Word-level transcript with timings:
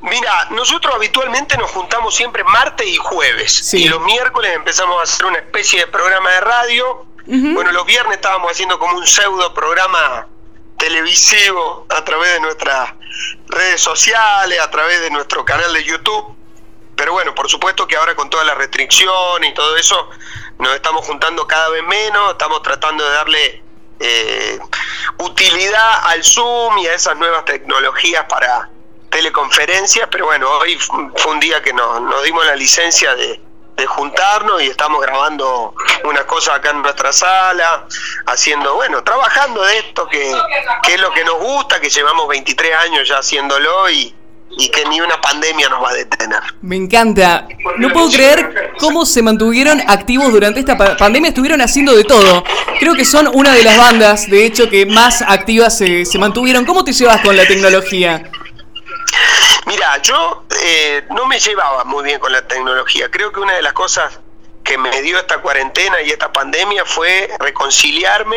Mira, 0.00 0.48
nosotros 0.50 0.94
habitualmente 0.94 1.56
nos 1.58 1.70
juntamos 1.70 2.14
siempre 2.14 2.44
martes 2.44 2.86
y 2.86 2.96
jueves. 2.96 3.74
Y 3.74 3.88
los 3.88 4.00
miércoles 4.02 4.52
empezamos 4.54 5.00
a 5.00 5.02
hacer 5.02 5.26
una 5.26 5.38
especie 5.38 5.80
de 5.80 5.86
programa 5.88 6.30
de 6.30 6.40
radio. 6.40 7.06
Bueno, 7.26 7.72
los 7.72 7.84
viernes 7.84 8.16
estábamos 8.16 8.52
haciendo 8.52 8.78
como 8.78 8.96
un 8.96 9.06
pseudo 9.06 9.52
programa 9.52 10.26
televisivo 10.78 11.86
a 11.90 12.02
través 12.04 12.32
de 12.34 12.40
nuestras 12.40 12.94
redes 13.48 13.80
sociales, 13.80 14.58
a 14.60 14.70
través 14.70 15.00
de 15.00 15.10
nuestro 15.10 15.44
canal 15.44 15.72
de 15.74 15.84
YouTube. 15.84 16.36
Pero 16.96 17.12
bueno, 17.12 17.34
por 17.34 17.48
supuesto 17.48 17.86
que 17.86 17.96
ahora 17.96 18.14
con 18.14 18.30
toda 18.30 18.44
la 18.44 18.54
restricción 18.54 19.44
y 19.44 19.52
todo 19.52 19.76
eso, 19.76 20.08
nos 20.58 20.74
estamos 20.74 21.04
juntando 21.06 21.46
cada 21.46 21.68
vez 21.68 21.82
menos, 21.84 22.32
estamos 22.32 22.62
tratando 22.62 23.04
de 23.04 23.10
darle 23.10 23.62
eh, 24.00 24.58
utilidad 25.18 26.00
al 26.04 26.24
Zoom 26.24 26.78
y 26.78 26.86
a 26.86 26.94
esas 26.94 27.16
nuevas 27.16 27.44
tecnologías 27.44 28.24
para 28.28 28.70
teleconferencias, 29.10 30.08
pero 30.10 30.26
bueno, 30.26 30.50
hoy 30.58 30.78
fue 30.78 31.32
un 31.32 31.40
día 31.40 31.62
que 31.62 31.72
nos, 31.72 32.00
nos 32.00 32.22
dimos 32.22 32.44
la 32.46 32.56
licencia 32.56 33.14
de, 33.14 33.40
de 33.78 33.86
juntarnos 33.86 34.60
y 34.62 34.66
estamos 34.66 35.00
grabando 35.00 35.72
una 36.04 36.26
cosa 36.26 36.56
acá 36.56 36.70
en 36.70 36.82
nuestra 36.82 37.12
sala, 37.12 37.86
haciendo, 38.26 38.74
bueno, 38.74 39.02
trabajando 39.04 39.62
de 39.62 39.78
esto 39.78 40.08
que, 40.08 40.34
que 40.82 40.94
es 40.94 41.00
lo 41.00 41.12
que 41.12 41.24
nos 41.24 41.38
gusta, 41.38 41.80
que 41.80 41.88
llevamos 41.88 42.26
23 42.28 42.74
años 42.76 43.08
ya 43.08 43.18
haciéndolo 43.18 43.88
y, 43.88 44.12
y 44.56 44.68
que 44.70 44.84
ni 44.86 45.00
una 45.00 45.20
pandemia 45.20 45.68
nos 45.68 45.82
va 45.82 45.90
a 45.90 45.94
detener. 45.94 46.40
Me 46.62 46.74
encanta. 46.74 47.46
No 47.78 47.90
puedo 47.90 48.10
creer 48.10 48.72
cómo 48.80 49.06
se 49.06 49.22
mantuvieron 49.22 49.80
activos 49.86 50.32
durante 50.32 50.60
esta 50.60 50.96
pandemia. 50.96 51.28
Estuvieron 51.28 51.60
haciendo 51.60 51.94
de 51.94 52.02
todo. 52.02 52.42
Creo 52.80 52.94
que 52.94 53.04
son 53.04 53.28
una 53.32 53.54
de 53.54 53.62
las 53.62 53.76
bandas, 53.76 54.28
de 54.28 54.44
hecho, 54.44 54.68
que 54.68 54.86
más 54.86 55.22
activas 55.22 55.78
se, 55.78 56.04
se 56.04 56.18
mantuvieron. 56.18 56.64
¿Cómo 56.64 56.82
te 56.82 56.92
llevas 56.92 57.20
con 57.20 57.36
la 57.36 57.46
tecnología? 57.46 58.30
Mira, 59.66 59.98
yo 59.98 60.44
eh, 60.62 61.06
no 61.10 61.26
me 61.26 61.38
llevaba 61.38 61.84
muy 61.84 62.04
bien 62.04 62.18
con 62.18 62.32
la 62.32 62.46
tecnología. 62.46 63.10
Creo 63.10 63.32
que 63.32 63.40
una 63.40 63.54
de 63.54 63.62
las 63.62 63.72
cosas 63.72 64.20
que 64.68 64.76
me 64.76 65.00
dio 65.00 65.18
esta 65.18 65.38
cuarentena 65.38 66.02
y 66.02 66.10
esta 66.10 66.30
pandemia 66.30 66.84
fue 66.84 67.30
reconciliarme 67.40 68.36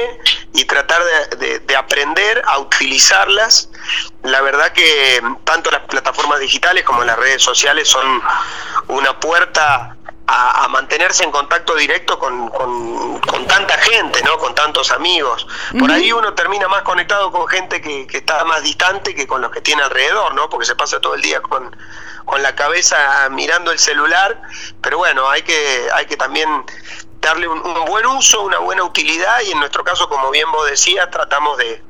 y 0.53 0.63
tratar 0.63 1.03
de, 1.37 1.75
aprender 1.75 2.41
a 2.45 2.59
utilizarlas. 2.59 3.69
La 4.23 4.39
verdad 4.39 4.71
que 4.71 5.21
tanto 5.43 5.69
las 5.71 5.81
plataformas 5.81 6.39
digitales 6.39 6.85
como 6.85 7.03
las 7.03 7.17
redes 7.17 7.41
sociales 7.41 7.89
son 7.89 8.21
una 8.87 9.19
puerta 9.19 9.97
a, 10.33 10.67
mantenerse 10.69 11.23
en 11.23 11.31
contacto 11.31 11.75
directo 11.75 12.17
con, 12.17 12.49
tanta 13.47 13.77
gente, 13.77 14.23
¿no? 14.23 14.37
Con 14.37 14.55
tantos 14.55 14.91
amigos. 14.91 15.45
Por 15.77 15.91
ahí 15.91 16.11
uno 16.13 16.33
termina 16.33 16.67
más 16.69 16.83
conectado 16.83 17.31
con 17.31 17.47
gente 17.47 17.81
que, 17.81 18.07
está 18.11 18.45
más 18.45 18.63
distante 18.63 19.13
que 19.13 19.27
con 19.27 19.41
los 19.41 19.51
que 19.51 19.61
tiene 19.61 19.83
alrededor, 19.83 20.33
¿no? 20.33 20.49
Porque 20.49 20.65
se 20.65 20.75
pasa 20.75 21.01
todo 21.01 21.15
el 21.15 21.21
día 21.21 21.41
con, 21.41 21.75
la 22.39 22.55
cabeza 22.55 23.27
mirando 23.29 23.71
el 23.71 23.79
celular. 23.79 24.41
Pero 24.81 24.99
bueno, 24.99 25.29
hay 25.29 25.41
que, 25.41 25.89
hay 25.93 26.05
que 26.05 26.15
también 26.15 26.63
darle 27.19 27.47
un 27.47 27.85
buen 27.85 28.05
uso, 28.05 28.41
una 28.41 28.59
buena 28.59 28.83
utilidad 28.83 29.41
y 29.41 29.51
en 29.51 29.59
nuestro 29.59 29.83
caso, 29.83 30.07
como 30.07 30.31
bien 30.31 30.49
vos 30.51 30.69
decías, 30.69 31.09
tratamos 31.11 31.57
de, 31.57 31.83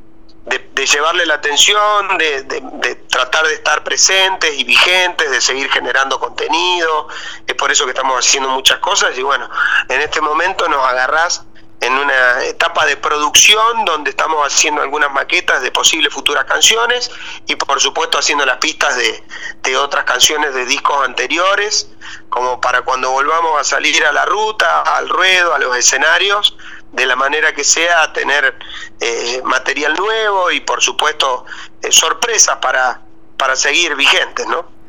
de, 0.45 0.86
llevarle 0.86 1.25
la 1.25 1.36
atención, 1.36 2.17
de, 2.17 2.95
tratar 3.09 3.45
de 3.45 3.53
estar 3.53 3.84
presentes 3.84 4.53
y 4.58 4.64
vigentes, 4.64 5.30
de 5.30 5.42
seguir 5.42 5.70
generando 5.70 6.20
contenido. 6.20 7.08
Es 7.45 7.56
por 7.56 7.72
eso 7.72 7.86
que 7.86 7.92
estamos 7.92 8.25
haciendo 8.25 8.50
muchas 8.50 8.80
cosas 8.80 9.17
y 9.17 9.22
bueno, 9.22 9.50
en 9.89 10.02
este 10.02 10.22
momento 10.22 10.67
nos 10.67 10.86
agarrás 10.86 11.45
en 11.81 11.94
una 11.94 12.44
etapa 12.44 12.86
de 12.86 12.95
producción 12.95 13.86
donde 13.86 14.12
estamos 14.12 14.45
haciendo 14.45 14.84
algunas 14.84 15.12
maquetas 15.12 15.64
de 15.64 15.72
posibles 15.72 16.14
futuras 16.14 16.45
canciones 16.45 17.09
y 17.47 17.56
por 17.56 17.80
supuesto 17.81 18.19
haciendo 18.19 18.45
las 18.45 18.58
pistas 18.58 18.95
de 18.95 19.78
otras 19.78 20.06
canciones 20.06 20.53
de 20.53 20.66
discos 20.66 21.03
anteriores, 21.03 21.89
como 22.30 22.62
para 22.62 22.84
cuando 22.84 23.09
volvamos 23.09 23.59
a 23.59 23.64
salir 23.64 24.06
a 24.06 24.12
la 24.12 24.25
ruta, 24.25 24.81
al 24.81 25.09
ruedo, 25.09 25.56
a 25.56 25.59
los 25.59 25.75
escenarios, 25.75 26.56
de 26.92 27.06
la 27.06 27.16
manera 27.16 27.53
que 27.53 27.63
sea, 27.63 28.12
tener 28.13 28.56
eh, 29.00 29.41
material 29.44 29.94
nuevo 29.94 30.52
y 30.52 30.59
por 30.59 30.81
supuesto 30.81 31.46
eh, 31.81 31.91
sorpresas 31.91 32.57
para, 32.57 33.02
para 33.38 33.56
seguir 33.56 33.96
vigentes, 33.96 34.47
¿no? 34.47 34.81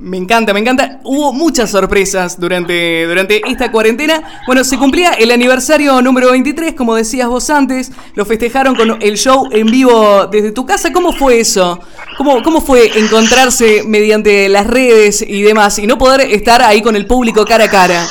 Me 0.00 0.16
encanta, 0.16 0.52
me 0.52 0.60
encanta. 0.60 1.00
Hubo 1.02 1.32
muchas 1.32 1.72
sorpresas 1.72 2.38
durante, 2.38 3.04
durante 3.06 3.42
esta 3.50 3.72
cuarentena. 3.72 4.42
Bueno, 4.46 4.62
se 4.62 4.78
cumplía 4.78 5.10
el 5.14 5.32
aniversario 5.32 6.00
número 6.02 6.30
23, 6.30 6.74
como 6.74 6.94
decías 6.94 7.26
vos 7.26 7.50
antes. 7.50 7.90
Lo 8.14 8.24
festejaron 8.24 8.76
con 8.76 9.02
el 9.02 9.18
show 9.18 9.48
en 9.50 9.66
vivo 9.66 10.26
desde 10.26 10.52
tu 10.52 10.64
casa. 10.64 10.92
¿Cómo 10.92 11.12
fue 11.12 11.40
eso? 11.40 11.80
¿Cómo, 12.16 12.44
cómo 12.44 12.60
fue 12.60 12.96
encontrarse 12.96 13.82
mediante 13.84 14.48
las 14.48 14.68
redes 14.68 15.20
y 15.20 15.42
demás 15.42 15.80
y 15.80 15.88
no 15.88 15.98
poder 15.98 16.20
estar 16.20 16.62
ahí 16.62 16.80
con 16.80 16.94
el 16.94 17.06
público 17.06 17.44
cara 17.44 17.64
a 17.64 17.70
cara? 17.70 18.06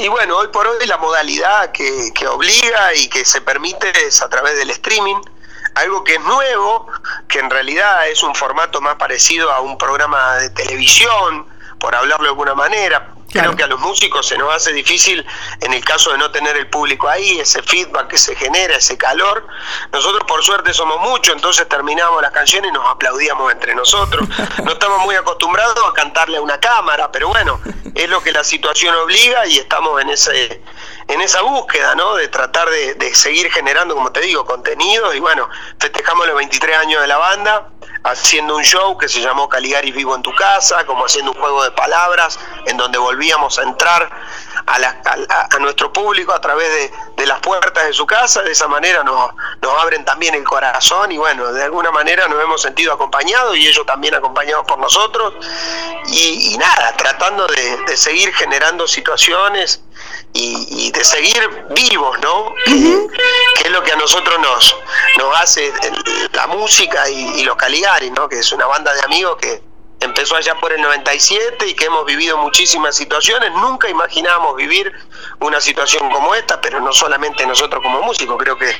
Y 0.00 0.06
bueno, 0.06 0.36
hoy 0.36 0.46
por 0.48 0.64
hoy 0.64 0.86
la 0.86 0.96
modalidad 0.96 1.72
que, 1.72 2.12
que 2.14 2.28
obliga 2.28 2.94
y 2.94 3.08
que 3.08 3.24
se 3.24 3.40
permite 3.40 3.90
es 4.06 4.22
a 4.22 4.28
través 4.28 4.56
del 4.56 4.70
streaming, 4.70 5.16
algo 5.74 6.04
que 6.04 6.14
es 6.14 6.20
nuevo, 6.20 6.86
que 7.26 7.40
en 7.40 7.50
realidad 7.50 8.08
es 8.08 8.22
un 8.22 8.32
formato 8.32 8.80
más 8.80 8.94
parecido 8.94 9.50
a 9.50 9.60
un 9.60 9.76
programa 9.76 10.36
de 10.36 10.50
televisión, 10.50 11.48
por 11.80 11.96
hablarlo 11.96 12.24
de 12.24 12.30
alguna 12.30 12.54
manera, 12.54 13.12
Creo 13.30 13.54
que 13.54 13.62
a 13.62 13.66
los 13.66 13.78
músicos 13.80 14.26
se 14.26 14.38
nos 14.38 14.54
hace 14.54 14.72
difícil 14.72 15.24
en 15.60 15.74
el 15.74 15.84
caso 15.84 16.12
de 16.12 16.18
no 16.18 16.30
tener 16.30 16.56
el 16.56 16.68
público 16.68 17.08
ahí, 17.08 17.38
ese 17.38 17.62
feedback 17.62 18.08
que 18.08 18.18
se 18.18 18.34
genera, 18.34 18.76
ese 18.76 18.96
calor. 18.96 19.46
Nosotros 19.92 20.24
por 20.26 20.42
suerte 20.42 20.72
somos 20.72 20.98
muchos, 21.00 21.34
entonces 21.34 21.68
terminamos 21.68 22.22
las 22.22 22.32
canciones 22.32 22.70
y 22.70 22.74
nos 22.74 22.86
aplaudíamos 22.86 23.52
entre 23.52 23.74
nosotros. 23.74 24.26
No 24.64 24.72
estamos 24.72 25.00
muy 25.04 25.14
acostumbrados 25.14 25.78
a 25.88 25.94
cantarle 25.94 26.36
a 26.36 26.40
una 26.42 26.58
cámara, 26.58 27.10
pero 27.10 27.28
bueno, 27.28 27.60
es 27.94 28.08
lo 28.10 28.22
que 28.22 28.32
la 28.32 28.44
situación 28.44 28.94
obliga 28.96 29.46
y 29.46 29.58
estamos 29.58 30.00
en 30.02 30.10
ese 30.10 30.62
en 31.06 31.22
esa 31.22 31.40
búsqueda, 31.40 31.94
¿no? 31.94 32.16
De 32.16 32.28
tratar 32.28 32.68
de, 32.68 32.94
de 32.94 33.14
seguir 33.14 33.50
generando, 33.50 33.94
como 33.94 34.12
te 34.12 34.20
digo, 34.20 34.44
contenidos 34.44 35.14
y 35.14 35.20
bueno, 35.20 35.48
festejamos 35.78 36.26
los 36.26 36.36
23 36.36 36.76
años 36.76 37.00
de 37.00 37.06
la 37.06 37.16
banda 37.16 37.70
haciendo 38.04 38.56
un 38.56 38.64
show 38.64 38.96
que 38.96 39.08
se 39.08 39.20
llamó 39.20 39.48
Caligari 39.48 39.92
Vivo 39.92 40.14
en 40.14 40.22
tu 40.22 40.34
casa, 40.34 40.84
como 40.86 41.04
haciendo 41.04 41.32
un 41.32 41.38
juego 41.38 41.64
de 41.64 41.70
palabras 41.72 42.38
en 42.66 42.76
donde 42.76 42.98
volvíamos 42.98 43.58
a 43.58 43.62
entrar 43.62 44.10
a, 44.66 45.58
nuestro 45.58 45.92
público 45.92 46.32
a 46.32 46.40
través 46.40 46.90
de, 47.16 47.26
las 47.26 47.40
puertas 47.40 47.84
de 47.86 47.92
su 47.92 48.06
casa, 48.06 48.42
de 48.42 48.52
esa 48.52 48.68
manera 48.68 49.02
nos, 49.04 49.30
nos 49.60 49.82
abren 49.82 50.04
también 50.04 50.34
el 50.34 50.44
corazón 50.44 51.12
y 51.12 51.18
bueno, 51.18 51.52
de 51.52 51.62
alguna 51.62 51.90
manera 51.90 52.26
nos 52.26 52.42
hemos 52.42 52.62
sentido 52.62 52.92
acompañados 52.92 53.56
y 53.56 53.66
ellos 53.66 53.84
también 53.84 54.14
acompañados 54.14 54.64
por 54.66 54.78
nosotros. 54.78 55.34
Y, 56.06 56.56
nada, 56.58 56.94
tratando 56.96 57.46
de, 57.46 57.96
seguir 57.96 58.32
generando 58.34 58.86
situaciones 58.86 59.82
y, 60.32 60.90
de 60.92 61.04
seguir 61.04 61.66
vivos, 61.70 62.18
¿no? 62.20 62.54
que, 62.64 63.62
es 63.64 63.70
lo 63.70 63.82
que 63.82 63.92
a 63.92 63.96
nosotros 63.96 64.38
nos, 64.40 64.76
nos 65.16 65.40
hace 65.40 65.72
la 66.32 66.46
música 66.46 67.08
y, 67.08 67.40
y 67.40 67.42
los 67.44 67.56
Caligari, 67.56 68.10
¿no? 68.10 68.28
Que 68.28 68.38
es 68.38 68.52
una 68.52 68.66
banda 68.66 68.92
de 68.94 69.02
amigos 69.02 69.36
que 69.40 69.62
empezó 70.00 70.36
allá 70.36 70.54
por 70.56 70.72
el 70.72 70.80
97 70.80 71.66
y 71.66 71.74
que 71.74 71.86
hemos 71.86 72.04
vivido 72.04 72.36
muchísimas 72.38 72.94
situaciones. 72.96 73.52
Nunca 73.52 73.88
imaginábamos 73.88 74.56
vivir 74.56 74.92
una 75.40 75.60
situación 75.60 76.10
como 76.10 76.34
esta, 76.34 76.60
pero 76.60 76.80
no 76.80 76.92
solamente 76.92 77.46
nosotros 77.46 77.82
como 77.82 78.02
músicos, 78.02 78.36
creo 78.38 78.56
que 78.56 78.74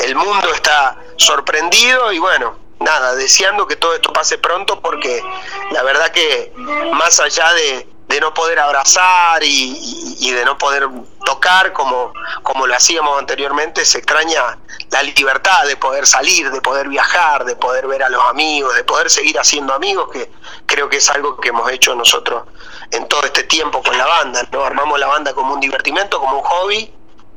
el 0.00 0.14
mundo 0.14 0.52
está 0.54 0.96
sorprendido 1.16 2.12
y 2.12 2.18
bueno, 2.18 2.58
nada, 2.80 3.14
deseando 3.14 3.66
que 3.66 3.76
todo 3.76 3.94
esto 3.94 4.12
pase 4.12 4.38
pronto 4.38 4.80
porque 4.80 5.22
la 5.70 5.82
verdad 5.82 6.10
que 6.10 6.52
más 6.92 7.20
allá 7.20 7.52
de, 7.54 7.91
de 8.12 8.20
no 8.20 8.34
poder 8.34 8.58
abrazar 8.58 9.42
y, 9.42 10.30
de 10.30 10.44
no 10.44 10.58
poder 10.58 10.86
tocar 11.24 11.72
como, 11.72 12.12
como 12.42 12.66
lo 12.66 12.74
hacíamos 12.74 13.18
anteriormente, 13.18 13.86
se 13.86 13.98
extraña 13.98 14.58
la 14.90 15.02
libertad 15.02 15.64
de 15.66 15.76
poder 15.76 16.06
salir, 16.06 16.50
de 16.50 16.60
poder 16.60 16.88
viajar, 16.88 17.46
de 17.46 17.56
poder 17.56 17.86
ver 17.86 18.02
a 18.02 18.10
los 18.10 18.22
amigos, 18.28 18.74
de 18.74 18.84
poder 18.84 19.08
seguir 19.08 19.38
haciendo 19.38 19.72
amigos, 19.72 20.10
que 20.12 20.30
creo 20.66 20.90
que 20.90 20.98
es 20.98 21.08
algo 21.08 21.38
que 21.38 21.48
hemos 21.48 21.70
hecho 21.70 21.94
nosotros 21.94 22.44
en 22.90 23.08
todo 23.08 23.22
este 23.24 23.44
tiempo 23.44 23.82
con 23.82 23.96
la 23.96 24.06
banda, 24.06 24.46
¿no? 24.52 24.62
Armamos 24.62 25.00
la 25.00 25.06
banda 25.06 25.32
como 25.32 25.54
un 25.54 25.60
divertimento, 25.60 26.20
como 26.20 26.36
un 26.36 26.44
hobby, 26.44 26.92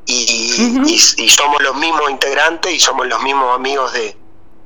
y, 0.08 0.94
y 1.18 1.30
somos 1.30 1.64
los 1.64 1.76
mismos 1.76 2.12
integrantes 2.12 2.74
y 2.74 2.80
somos 2.82 3.08
los 3.08 3.22
mismos 3.24 3.56
amigos 3.56 3.94
de, 3.94 4.16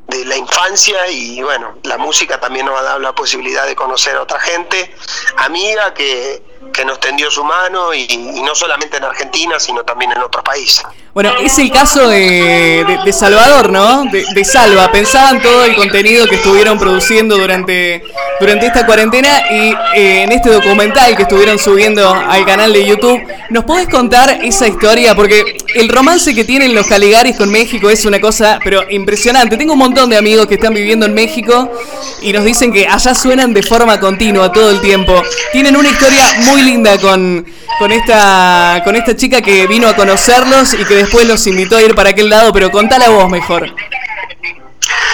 de 0.10 0.26
la 0.26 0.36
infancia 0.38 1.08
y 1.10 1.42
bueno, 1.42 1.78
la 1.84 1.98
música 1.98 2.40
también 2.40 2.66
nos 2.66 2.80
ha 2.80 2.84
dado 2.84 3.00
la 3.00 3.14
posibilidad 3.14 3.66
de 3.66 3.76
conocer 3.76 4.16
a 4.16 4.24
otra 4.24 4.40
gente, 4.40 4.94
amiga 5.38 5.94
que, 5.94 6.42
que 6.74 6.86
nos 6.86 7.00
tendió 7.00 7.32
su 7.32 7.44
mano 7.44 7.94
y, 7.94 8.08
no 8.44 8.54
solamente 8.54 8.98
en 8.98 9.04
Argentina, 9.04 9.60
sino 9.60 9.84
también 9.84 10.12
en 10.12 10.22
otros 10.22 10.44
países. 10.44 10.84
Bueno, 11.14 11.34
es 11.42 11.58
el 11.58 11.72
caso 11.72 12.08
de, 12.08 12.86
de, 13.04 13.14
Salvador, 13.14 13.72
¿no? 13.72 14.06
De, 14.06 14.46
Salva. 14.46 14.92
Pensaban 14.92 15.42
todo 15.42 15.66
el 15.66 15.76
contenido 15.76 16.28
que 16.28 16.36
estuvieron 16.36 16.78
produciendo 16.78 17.38
durante, 17.38 18.04
durante 18.40 18.68
esta 18.68 18.86
cuarentena 18.86 19.42
y 19.50 19.74
eh, 19.96 20.24
en 20.24 20.32
este 20.32 20.50
documental 20.50 21.16
que 21.16 21.24
estuvieron 21.24 21.58
subiendo 21.60 22.10
al 22.10 22.46
canal 22.46 22.72
de 22.72 22.86
YouTube, 22.86 23.22
¿nos 23.50 23.66
podés 23.66 23.90
contar 23.90 24.40
esa 24.44 24.68
historia? 24.68 25.16
Porque 25.16 25.58
el 25.76 25.90
romance 25.90 26.34
que 26.34 26.44
tienen 26.44 26.74
los 26.74 26.88
Caligaris 26.88 27.36
con 27.36 27.50
México 27.50 27.90
es 27.90 28.06
una 28.06 28.20
cosa, 28.20 28.60
pero 28.64 28.84
impresionante. 28.90 29.58
Tengo 29.58 29.74
un 29.74 29.80
montón 29.80 30.10
de 30.10 30.18
amigos 30.18 30.48
que 30.48 30.56
están 30.56 30.74
viviendo 30.74 31.06
en 31.06 31.14
México 31.14 31.72
y 32.22 32.32
nos 32.34 32.44
dicen 32.44 32.72
que 32.72 32.88
allá 32.88 33.14
suenan 33.14 33.54
de 33.54 33.64
forma 33.64 34.00
continua 34.00 34.52
todo 34.52 34.72
el 34.72 34.80
tiempo. 34.82 35.22
Tienen 35.52 35.76
una 35.76 35.90
historia 35.90 36.26
muy 36.46 36.49
linda 36.58 36.98
con, 37.00 37.46
con, 37.78 37.92
esta, 37.92 38.82
con 38.84 38.96
esta 38.96 39.16
chica 39.16 39.42
que 39.42 39.68
vino 39.68 39.88
a 39.88 39.96
conocerlos 39.96 40.74
y 40.74 40.86
que 40.86 40.96
después 40.96 41.28
los 41.28 41.46
invitó 41.48 41.78
a 41.78 41.82
ir 41.82 41.96
para 41.96 42.10
aquel 42.10 42.30
lado, 42.30 42.52
pero 42.54 42.72
contala 42.72 43.10
vos 43.10 43.30
mejor. 43.30 43.74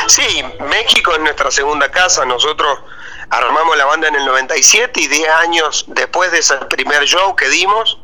Sí, 0.08 0.44
México 0.70 1.14
es 1.14 1.20
nuestra 1.20 1.52
segunda 1.52 1.90
casa. 1.90 2.26
Nosotros 2.26 2.80
armamos 3.30 3.78
la 3.78 3.86
banda 3.86 4.08
en 4.08 4.16
el 4.16 4.26
97 4.26 5.02
y 5.02 5.08
10 5.08 5.30
años 5.30 5.86
después 5.88 6.32
de 6.32 6.40
ese 6.40 6.56
primer 6.70 7.04
show 7.06 7.36
que 7.36 7.50
dimos, 7.50 8.00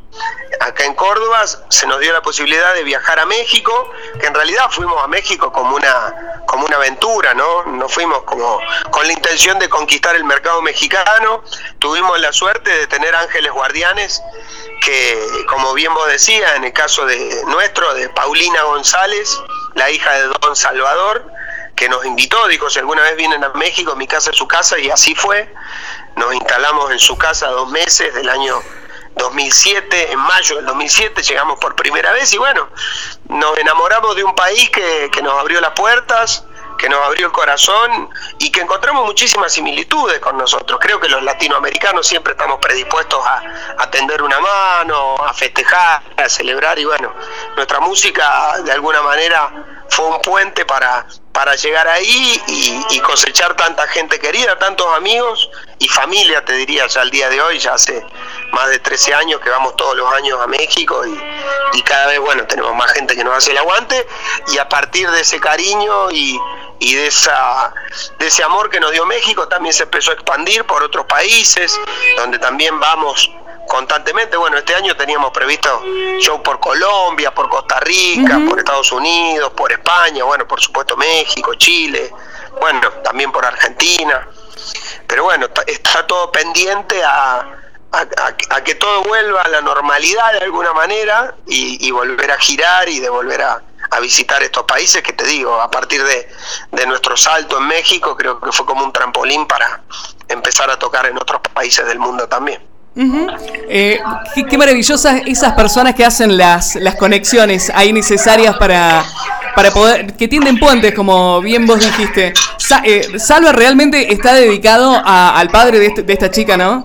acá 0.60 0.84
en 0.84 0.94
Córdoba 0.94 1.44
se 1.46 1.86
nos 1.86 2.00
dio 2.00 2.12
la 2.12 2.22
posibilidad 2.22 2.74
de 2.74 2.84
viajar 2.84 3.18
a 3.18 3.26
México, 3.26 3.90
que 4.20 4.26
en 4.26 4.34
realidad 4.34 4.66
fuimos 4.70 5.02
a 5.02 5.08
México 5.08 5.52
como 5.52 5.76
una, 5.76 6.42
como 6.46 6.66
una 6.66 6.76
aventura, 6.76 7.34
¿no? 7.34 7.64
No 7.64 7.88
fuimos 7.88 8.22
como 8.22 8.60
con 8.90 9.06
la 9.06 9.12
intención 9.12 9.58
de 9.58 9.68
conquistar 9.68 10.14
el 10.16 10.24
mercado 10.24 10.62
mexicano, 10.62 11.42
tuvimos 11.78 12.18
la 12.20 12.32
suerte 12.32 12.70
de 12.70 12.86
tener 12.86 13.14
ángeles 13.14 13.52
guardianes 13.52 14.22
que, 14.80 15.44
como 15.48 15.74
bien 15.74 15.94
vos 15.94 16.08
decías, 16.08 16.56
en 16.56 16.64
el 16.64 16.72
caso 16.72 17.06
de 17.06 17.42
nuestro, 17.46 17.94
de 17.94 18.08
Paulina 18.10 18.62
González, 18.62 19.38
la 19.74 19.90
hija 19.90 20.12
de 20.12 20.26
Don 20.40 20.56
Salvador, 20.56 21.24
que 21.76 21.88
nos 21.88 22.04
invitó, 22.04 22.46
dijo, 22.48 22.68
si 22.68 22.78
alguna 22.80 23.02
vez 23.02 23.16
vienen 23.16 23.42
a 23.44 23.50
México, 23.50 23.96
mi 23.96 24.06
casa 24.06 24.30
es 24.30 24.36
su 24.36 24.46
casa, 24.46 24.78
y 24.78 24.90
así 24.90 25.14
fue. 25.14 25.52
Nos 26.16 26.34
instalamos 26.34 26.90
en 26.90 26.98
su 26.98 27.16
casa 27.16 27.48
dos 27.48 27.70
meses 27.70 28.14
del 28.14 28.28
año 28.28 28.60
2007, 29.16 30.12
en 30.12 30.18
mayo 30.18 30.56
del 30.56 30.66
2007 30.66 31.22
llegamos 31.22 31.58
por 31.58 31.74
primera 31.74 32.12
vez 32.12 32.32
y 32.32 32.38
bueno, 32.38 32.68
nos 33.28 33.56
enamoramos 33.58 34.16
de 34.16 34.24
un 34.24 34.34
país 34.34 34.70
que, 34.70 35.10
que 35.12 35.22
nos 35.22 35.38
abrió 35.38 35.60
las 35.60 35.72
puertas, 35.72 36.44
que 36.78 36.88
nos 36.88 37.00
abrió 37.06 37.26
el 37.26 37.32
corazón 37.32 38.10
y 38.38 38.50
que 38.50 38.60
encontramos 38.60 39.06
muchísimas 39.06 39.52
similitudes 39.52 40.18
con 40.18 40.36
nosotros. 40.36 40.80
Creo 40.80 40.98
que 40.98 41.08
los 41.08 41.22
latinoamericanos 41.22 42.06
siempre 42.06 42.32
estamos 42.32 42.58
predispuestos 42.58 43.24
a, 43.24 43.42
a 43.78 43.90
tender 43.90 44.22
una 44.22 44.40
mano, 44.40 45.14
a 45.24 45.32
festejar, 45.32 46.02
a 46.16 46.28
celebrar 46.28 46.78
y 46.78 46.84
bueno, 46.84 47.14
nuestra 47.54 47.78
música 47.78 48.58
de 48.64 48.72
alguna 48.72 49.00
manera 49.02 49.52
fue 49.92 50.06
un 50.06 50.20
puente 50.22 50.64
para, 50.64 51.06
para 51.32 51.54
llegar 51.54 51.86
ahí 51.86 52.40
y, 52.46 53.00
cosechar 53.00 53.54
tanta 53.56 53.86
gente 53.88 54.18
querida, 54.18 54.58
tantos 54.58 54.86
amigos 54.96 55.50
y 55.78 55.88
familia, 55.88 56.44
te 56.44 56.54
diría, 56.54 56.86
ya 56.86 57.02
al 57.02 57.10
día 57.10 57.28
de 57.28 57.42
hoy, 57.42 57.58
ya 57.58 57.74
hace 57.74 58.02
más 58.52 58.68
de 58.68 58.78
13 58.78 59.14
años 59.14 59.40
que 59.40 59.50
vamos 59.50 59.76
todos 59.76 59.96
los 59.96 60.12
años 60.12 60.38
a 60.40 60.46
México 60.46 61.04
y, 61.06 61.78
y 61.78 61.82
cada 61.82 62.06
vez, 62.06 62.20
bueno, 62.20 62.46
tenemos 62.46 62.74
más 62.74 62.92
gente 62.92 63.16
que 63.16 63.24
nos 63.24 63.36
hace 63.36 63.50
el 63.50 63.58
aguante 63.58 64.06
y 64.48 64.58
a 64.58 64.68
partir 64.68 65.10
de 65.10 65.20
ese 65.20 65.40
cariño 65.40 66.10
y, 66.10 66.38
y 66.78 66.94
de, 66.94 67.06
esa, 67.06 67.72
de 68.18 68.26
ese 68.26 68.42
amor 68.42 68.68
que 68.68 68.80
nos 68.80 68.90
dio 68.92 69.06
México 69.06 69.48
también 69.48 69.72
se 69.72 69.84
empezó 69.84 70.10
a 70.10 70.14
expandir 70.14 70.64
por 70.64 70.82
otros 70.82 71.06
países, 71.06 71.78
donde 72.16 72.38
también 72.38 72.78
vamos 72.80 73.30
constantemente. 73.68 74.36
Bueno, 74.36 74.58
este 74.58 74.74
año 74.74 74.96
teníamos 74.96 75.30
previsto 75.30 75.82
show 76.18 76.42
por 76.42 76.58
Colombia, 76.60 77.32
por 77.32 77.48
Costa 77.48 77.80
Rica, 77.80 78.40
por 78.48 78.58
Estados 78.58 78.90
Unidos, 78.92 79.52
por 79.56 79.72
España, 79.72 80.24
bueno, 80.24 80.46
por 80.46 80.60
supuesto 80.60 80.96
México, 80.96 81.54
Chile, 81.54 82.12
bueno, 82.60 82.90
también 83.04 83.30
por 83.30 83.46
Argentina. 83.46 84.28
Pero 85.06 85.24
bueno, 85.24 85.48
está 85.66 86.06
todo 86.06 86.32
pendiente 86.32 87.02
a, 87.04 87.61
a, 87.92 88.62
que 88.62 88.74
todo 88.74 89.02
vuelva 89.04 89.42
a 89.42 89.48
la 89.48 89.60
normalidad 89.60 90.32
de 90.32 90.38
alguna 90.38 90.72
manera 90.72 91.34
y, 91.46 91.90
volver 91.90 92.30
a 92.30 92.38
girar 92.38 92.88
y 92.88 93.00
de 93.00 93.10
volver 93.10 93.42
a, 93.42 93.62
a 93.90 94.00
visitar 94.00 94.42
estos 94.42 94.64
países 94.64 95.02
que 95.02 95.12
te 95.12 95.24
digo, 95.24 95.60
a 95.60 95.70
partir 95.70 96.02
de, 96.02 96.86
nuestro 96.86 97.16
salto 97.16 97.58
en 97.58 97.66
México, 97.66 98.16
creo 98.16 98.40
que 98.40 98.50
fue 98.50 98.66
como 98.66 98.84
un 98.84 98.92
trampolín 98.92 99.46
para 99.46 99.82
empezar 100.28 100.70
a 100.70 100.78
tocar 100.78 101.06
en 101.06 101.16
otros 101.16 101.40
países 101.52 101.86
del 101.86 101.98
mundo 101.98 102.26
también. 102.26 102.60
Eh, 103.68 103.98
qué, 104.50 104.58
maravillosas 104.58 105.22
esas 105.26 105.54
personas 105.54 105.94
que 105.94 106.04
hacen 106.04 106.36
las, 106.36 106.74
las 106.76 106.96
conexiones 106.96 107.70
ahí 107.74 107.92
necesarias 107.92 108.56
para, 108.58 109.04
para 109.54 109.70
poder, 109.70 110.14
que 110.14 110.28
tienden 110.28 110.58
puentes, 110.58 110.94
como 110.94 111.40
bien 111.40 111.66
vos 111.66 111.80
dijiste. 111.80 112.32
Eh, 112.84 113.18
Salva 113.18 113.52
realmente 113.52 114.12
está 114.12 114.34
dedicado 114.34 115.00
al 115.04 115.48
padre 115.48 115.84
este, 115.84 116.02
de, 116.02 116.12
esta 116.12 116.30
chica, 116.30 116.56
¿no? 116.56 116.82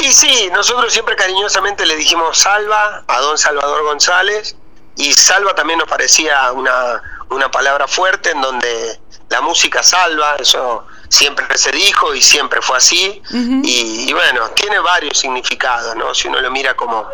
Y 0.00 0.12
sí, 0.12 0.50
nosotros 0.52 0.92
siempre 0.92 1.14
cariñosamente 1.14 1.84
le 1.84 1.94
dijimos 1.96 2.38
Salva 2.38 3.04
a 3.06 3.20
don 3.20 3.36
Salvador 3.36 3.82
González, 3.84 4.56
y 4.96 5.12
salva 5.12 5.54
también 5.54 5.78
nos 5.78 5.88
parecía 5.88 6.52
una, 6.52 7.02
una 7.30 7.50
palabra 7.50 7.86
fuerte 7.86 8.30
en 8.30 8.40
donde 8.40 9.00
la 9.28 9.40
música 9.40 9.82
salva, 9.82 10.36
eso 10.38 10.86
siempre 11.10 11.44
se 11.58 11.72
dijo 11.72 12.14
y 12.14 12.22
siempre 12.22 12.62
fue 12.62 12.78
así. 12.78 13.20
y, 13.30 14.12
bueno, 14.12 14.48
tiene 14.50 14.78
varios 14.78 15.18
significados, 15.18 15.96
¿no? 15.96 16.14
Si 16.14 16.28
uno 16.28 16.40
lo 16.40 16.50
mira 16.50 16.74
como, 16.74 17.06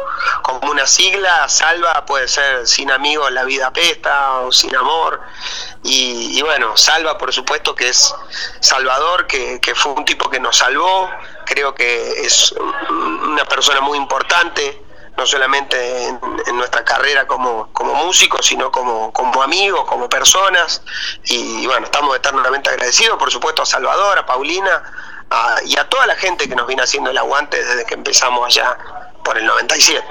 como 0.43 0.71
una 0.71 0.87
sigla, 0.87 1.49
salva 1.49 2.05
puede 2.05 2.29
ser 2.29 2.67
sin 2.69 2.91
amigos 2.91 3.33
la 3.33 3.45
vida 3.45 3.73
pesta 3.73 4.41
o 4.41 4.53
sin 4.53 4.77
amor. 4.77 5.21
Y, 5.83 6.41
bueno, 6.43 6.77
salva 6.77 7.17
por 7.17 7.33
supuesto 7.33 7.75
que 7.75 7.89
es 7.89 8.15
Salvador, 8.61 9.27
que, 9.27 9.61
que 9.61 9.75
fue 9.75 9.93
un 9.93 10.05
tipo 10.05 10.29
que 10.29 10.39
nos 10.39 10.59
salvó, 10.59 11.11
creo 11.47 11.75
que 11.75 12.21
es 12.21 12.55
una 12.59 13.45
persona 13.47 13.81
muy 13.81 13.97
importante 13.97 14.86
no 15.17 15.27
solamente 15.27 16.09
en, 16.09 16.57
nuestra 16.57 16.85
carrera 16.85 17.27
como, 17.27 17.69
como 17.73 17.95
músicos, 17.95 18.47
sino 18.47 18.71
como, 18.71 19.13
como 19.13 19.43
amigos, 19.43 19.85
como 19.87 20.09
personas. 20.09 20.83
Y, 21.25 21.67
bueno, 21.67 21.87
estamos 21.87 22.17
eternamente 22.17 22.71
agradecidos, 22.71 23.19
por 23.19 23.31
supuesto, 23.31 23.63
a 23.63 23.67
Salvador, 23.67 24.19
a 24.19 24.27
Paulina 24.27 24.83
y 25.65 25.77
a 25.77 25.89
toda 25.89 26.07
la 26.07 26.15
gente 26.15 26.49
que 26.49 26.55
nos 26.55 26.67
viene 26.67 26.83
haciendo 26.83 27.11
el 27.11 27.19
aguante 27.19 27.63
desde 27.63 27.85
que 27.85 27.95
empezamos 27.95 28.47
allá 28.47 28.77
por 29.27 29.37
el 29.37 29.45
97. 29.45 30.07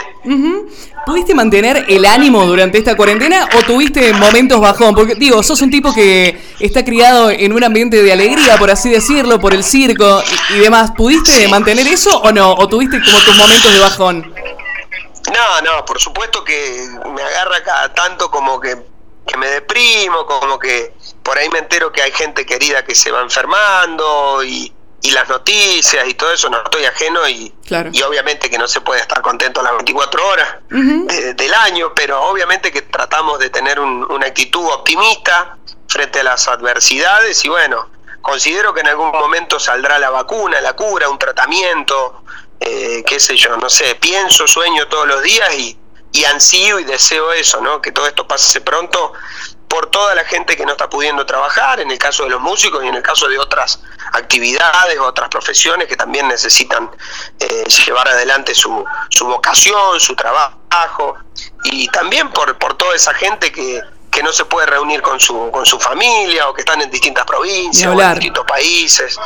¿Pudiste 1.06 1.34
mantener 1.34 1.86
el 1.88 2.04
ánimo 2.04 2.46
durante 2.46 2.78
esta 2.78 2.98
cuarentena 2.98 3.48
o 3.58 3.62
tuviste 3.62 4.12
momentos 4.12 4.60
bajón? 4.60 4.94
Porque 4.94 5.16
digo, 5.16 5.42
sos 5.42 5.62
un 5.62 5.72
tipo 5.72 5.94
que 5.94 6.38
está 6.60 6.84
criado 6.84 7.30
en 7.30 7.54
un 7.54 7.64
ambiente 7.64 8.04
de 8.04 8.12
alegría, 8.12 8.58
por 8.58 8.70
así 8.70 8.90
decirlo, 8.90 9.40
por 9.40 9.54
el 9.54 9.64
circo 9.64 10.22
y, 10.54 10.60
demás. 10.60 10.92
¿Pudiste 10.92 11.48
mantener 11.48 11.88
eso 11.88 12.20
o 12.20 12.32
no? 12.34 12.54
¿O 12.56 12.68
tuviste 12.68 13.00
como 13.02 13.18
tus 13.20 13.38
momentos 13.38 13.74
de 13.74 13.80
bajón? 13.80 14.35
No, 15.36 15.62
no, 15.62 15.86
por 15.86 16.00
supuesto 16.00 16.44
que 16.44 16.88
me 17.14 17.22
agarra 17.22 17.62
cada 17.64 17.94
tanto 17.94 18.32
como 18.32 18.60
que, 18.60 18.78
me 19.38 19.48
deprimo, 19.48 20.26
como 20.26 20.58
que 20.58 20.94
por 21.24 21.38
ahí 21.38 21.50
me 21.50 21.60
entero 21.60 21.92
que 21.92 22.02
hay 22.02 22.12
gente 22.12 22.46
querida 22.46 22.86
que 22.86 22.96
se 22.96 23.12
va 23.12 23.22
enfermando 23.22 24.44
y, 24.44 24.72
y 25.02 25.12
las 25.12 25.28
noticias 25.28 26.08
y 26.08 26.14
todo 26.14 26.32
eso, 26.32 26.50
no 26.50 26.64
estoy 26.64 26.86
ajeno 26.86 27.28
y, 27.28 27.54
y 27.92 28.02
obviamente 28.04 28.50
que 28.50 28.58
no 28.58 28.68
se 28.68 28.82
puede 28.82 29.02
estar 29.02 29.22
contento 29.22 29.62
las 29.62 29.74
24 29.74 30.28
horas 30.28 30.56
del 30.70 31.54
año, 31.54 31.94
pero 31.94 32.22
obviamente 32.24 32.72
que 32.72 32.84
tratamos 32.84 33.40
de 33.40 33.50
tener 33.50 33.80
una 33.80 34.28
actitud 34.28 34.66
optimista 34.68 35.58
frente 35.90 36.22
a 36.22 36.24
las 36.24 36.48
adversidades 36.48 37.44
y 37.44 37.50
bueno, 37.50 37.90
considero 38.22 38.74
que 38.74 38.82
en 38.82 38.88
algún 38.88 39.12
momento 39.12 39.60
saldrá 39.60 40.00
la 40.00 40.10
vacuna, 40.10 40.62
la 40.62 40.74
cura, 40.74 41.10
un 41.10 41.20
tratamiento, 41.20 42.24
eh, 42.60 43.04
qué 43.06 43.20
sé 43.20 43.36
yo, 43.36 43.56
no 43.58 43.70
sé, 43.70 43.96
pienso, 43.96 44.48
sueño 44.48 44.88
todos 44.88 45.08
los 45.08 45.22
días 45.24 45.54
y, 45.56 45.78
y 46.12 46.26
ansío 46.26 46.80
y 46.80 46.84
deseo 46.84 47.34
eso, 47.34 47.62
¿no? 47.62 47.82
Que 47.82 47.92
todo 47.92 48.08
esto 48.08 48.28
pase 48.28 48.62
pronto 48.62 49.14
por 49.68 49.88
toda 49.88 50.16
la 50.16 50.24
gente 50.24 50.56
que 50.56 50.66
no 50.66 50.72
está 50.72 50.90
pudiendo 50.90 51.26
trabajar, 51.26 51.82
en 51.82 51.92
el 51.92 51.98
caso 51.98 52.24
de 52.24 52.30
los 52.30 52.40
músicos 52.40 52.84
y 52.84 52.88
en 52.88 52.96
el 52.96 53.04
caso 53.04 53.28
de 53.28 53.38
otras 53.38 53.82
actividades, 54.14 54.98
otras 55.00 55.28
profesiones 55.28 55.88
que 55.88 55.98
también 55.98 56.28
necesitan 56.30 56.90
eh, 57.40 57.64
llevar 57.86 58.08
adelante 58.08 58.56
su, 58.56 58.86
su 59.10 59.26
vocación, 59.26 60.00
su 60.00 60.16
trabajo, 60.16 61.16
y 61.66 61.88
también 61.90 62.30
por, 62.30 62.58
por 62.58 62.78
toda 62.78 62.96
esa 62.96 63.14
gente 63.14 63.52
que, 63.52 63.82
que 64.16 64.24
no 64.24 64.32
se 64.32 64.46
puede 64.46 64.66
reunir 64.66 65.02
con 65.02 65.20
su, 65.20 65.52
con 65.52 65.66
su 65.66 65.78
familia 65.78 66.48
o 66.48 66.54
que 66.54 66.62
están 66.62 66.82
en 66.82 66.90
distintas 66.90 67.26
provincias 67.26 67.94
o 67.94 68.02
en 68.02 68.14
distintos 68.14 68.46
países. 68.46 69.20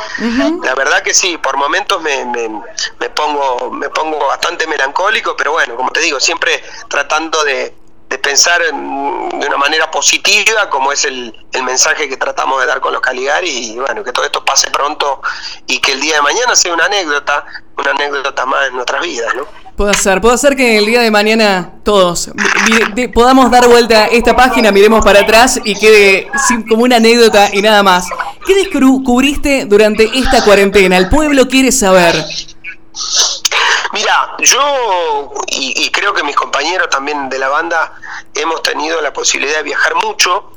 La 0.64 0.74
verdad 0.74 1.00
que 1.00 1.14
sí, 1.14 1.38
por 1.38 1.56
momentos 1.56 2.02
me, 2.02 2.24
me, 2.24 3.08
pongo, 3.10 3.70
me 3.70 3.88
pongo 3.90 4.18
bastante 4.26 4.66
melancólico, 4.66 5.36
pero 5.36 5.52
bueno, 5.52 5.76
como 5.76 5.90
te 5.92 6.00
digo, 6.00 6.18
siempre 6.18 6.60
tratando 6.88 7.44
de, 7.44 7.72
de 8.08 8.18
pensar 8.18 8.60
de 8.62 8.72
una 8.72 9.56
manera 9.56 9.88
positiva, 9.92 10.68
como 10.68 10.90
es 10.90 11.04
el, 11.04 11.46
el, 11.52 11.62
mensaje 11.62 12.08
que 12.08 12.16
tratamos 12.16 12.60
de 12.60 12.66
dar 12.66 12.80
con 12.80 12.92
los 12.92 13.00
Caligari, 13.00 13.48
y 13.48 13.78
bueno, 13.78 14.02
que 14.02 14.10
todo 14.10 14.24
esto 14.24 14.44
pase 14.44 14.72
pronto 14.72 15.22
y 15.68 15.78
que 15.78 15.92
el 15.92 16.00
día 16.00 16.16
de 16.16 16.22
mañana 16.22 16.56
sea 16.56 16.74
una 16.74 16.86
anécdota, 16.86 17.46
una 17.76 17.92
anécdota 17.92 18.44
más 18.44 18.66
en 18.66 18.74
nuestras 18.74 19.02
vidas, 19.02 19.32
¿no? 19.36 19.46
Puedo 19.80 19.92
hacer, 19.92 20.20
puedo 20.20 20.34
hacer 20.34 20.56
que 20.56 20.76
el 20.76 20.84
día 20.84 21.00
de 21.00 21.10
mañana 21.10 21.72
todos 21.84 22.28
podamos 23.14 23.50
dar 23.50 23.66
vuelta 23.66 24.04
a 24.04 24.06
esta 24.08 24.36
página, 24.36 24.70
miremos 24.70 25.02
para 25.02 25.20
atrás 25.20 25.58
y 25.64 25.74
quede 25.74 26.28
como 26.68 26.82
una 26.82 26.96
anécdota 26.96 27.48
y 27.50 27.62
nada 27.62 27.82
más. 27.82 28.06
¿Qué 28.44 28.56
descubriste 28.56 29.64
durante 29.64 30.04
esta 30.18 30.44
cuarentena? 30.44 30.98
El 30.98 31.08
pueblo 31.08 31.48
quiere 31.48 31.72
saber. 31.72 32.14
Mira, 33.94 34.36
yo 34.40 35.32
y, 35.48 35.90
creo 35.90 36.12
que 36.12 36.24
mis 36.24 36.36
compañeros 36.36 36.90
también 36.90 37.30
de 37.30 37.38
la 37.38 37.48
banda 37.48 37.94
hemos 38.34 38.62
tenido 38.62 39.00
la 39.00 39.14
posibilidad 39.14 39.56
de 39.56 39.62
viajar 39.62 39.94
mucho, 39.94 40.52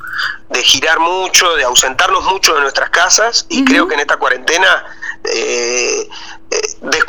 de 0.50 0.62
girar 0.62 1.00
mucho, 1.00 1.56
de 1.56 1.64
ausentarnos 1.64 2.24
mucho 2.24 2.54
de 2.56 2.60
nuestras 2.60 2.90
casas 2.90 3.46
y 3.48 3.64
creo 3.64 3.88
que 3.88 3.94
en 3.94 4.00
esta 4.00 4.18
cuarentena 4.18 4.84
eh, 5.24 5.34
eh, 5.34 6.08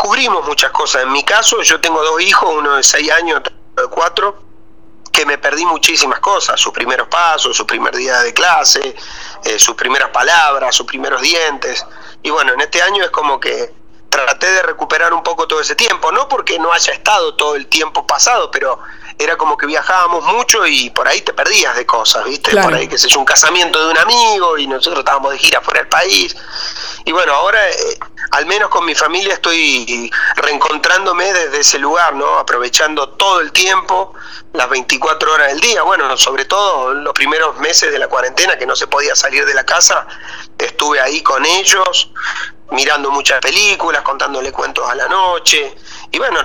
descubrimos 0.06 0.46
muchas 0.46 0.70
cosas. 0.70 1.02
En 1.02 1.12
mi 1.12 1.24
caso, 1.24 1.64
yo 1.64 1.82
tengo 1.82 2.04
dos 2.04 2.22
hijos, 2.22 2.48
uno 2.56 2.76
de 2.76 2.84
seis 2.84 3.10
años, 3.12 3.40
otro 3.40 3.56
de 3.76 3.88
cuatro, 3.90 4.38
que 5.12 5.26
me 5.26 5.40
perdí 5.40 5.66
muchísimas 5.66 6.20
cosas, 6.20 6.60
sus 6.62 6.72
primeros 6.72 7.08
pasos, 7.08 7.58
su 7.58 7.66
primer 7.66 7.96
día 7.96 8.20
de 8.20 8.32
clase, 8.32 8.96
eh, 9.44 9.58
sus 9.58 9.74
primeras 9.74 10.10
palabras, 10.10 10.76
sus 10.76 10.86
primeros 10.86 11.22
dientes. 11.24 11.84
Y 12.22 12.30
bueno, 12.30 12.54
en 12.54 12.62
este 12.62 12.84
año 12.84 13.04
es 13.04 13.10
como 13.10 13.40
que 13.40 13.74
traté 14.08 14.52
de 14.52 14.62
recuperar 14.62 15.12
un 15.12 15.24
poco 15.24 15.48
todo 15.48 15.60
ese 15.60 15.76
tiempo, 15.76 16.12
no 16.12 16.28
porque 16.30 16.60
no 16.60 16.72
haya 16.72 16.94
estado 16.94 17.34
todo 17.34 17.56
el 17.56 17.66
tiempo 17.66 18.06
pasado, 18.06 18.52
pero 18.52 18.78
era 19.18 19.38
como 19.38 19.58
que 19.58 19.66
viajábamos 19.66 20.26
mucho 20.26 20.66
y 20.66 20.90
por 20.90 21.08
ahí 21.08 21.22
te 21.22 21.34
perdías 21.34 21.76
de 21.76 21.86
cosas, 21.86 22.26
¿viste? 22.26 22.56
Por 22.58 22.74
ahí, 22.74 22.88
que 22.88 22.98
sé 22.98 23.08
yo, 23.08 23.20
un 23.20 23.26
casamiento 23.26 23.80
de 23.86 23.92
un 23.92 23.98
amigo 23.98 24.58
y 24.58 24.68
nosotros 24.68 25.00
estábamos 25.00 25.32
de 25.32 25.38
gira 25.38 25.62
fuera 25.62 25.80
del 25.80 25.90
país. 25.90 26.36
Y 27.06 27.12
bueno, 27.12 27.34
ahora, 27.34 27.70
eh, 27.70 28.00
al 28.32 28.46
menos 28.46 28.70
con 28.70 28.86
mi 28.86 28.96
familia, 28.96 29.34
estoy 29.34 30.12
reencontrándome 30.36 31.32
desde 31.32 31.60
ese 31.60 31.80
lugar, 31.80 32.16
¿no? 32.16 32.40
Aprovechando 32.40 33.10
todo 33.10 33.40
el 33.40 33.52
tiempo, 33.52 34.14
las 34.54 34.70
24 34.70 35.34
horas 35.34 35.48
del 35.50 35.62
día. 35.62 35.84
Bueno, 35.84 36.18
sobre 36.18 36.46
todo 36.46 36.94
los 36.94 37.14
primeros 37.14 37.58
meses 37.58 37.92
de 37.92 38.00
la 38.00 38.08
cuarentena, 38.08 38.58
que 38.58 38.66
no 38.66 38.76
se 38.76 38.88
podía 38.88 39.16
salir 39.16 39.46
de 39.46 39.54
la 39.54 39.66
casa, 39.66 40.08
estuve 40.58 41.00
ahí 41.00 41.22
con 41.22 41.46
ellos, 41.46 42.12
mirando 42.72 43.12
muchas 43.12 43.40
películas, 43.40 44.02
contándole 44.02 44.52
cuentos 44.52 44.90
a 44.90 44.96
la 44.96 45.08
noche 45.08 45.76
y 46.12 46.18
bueno, 46.18 46.40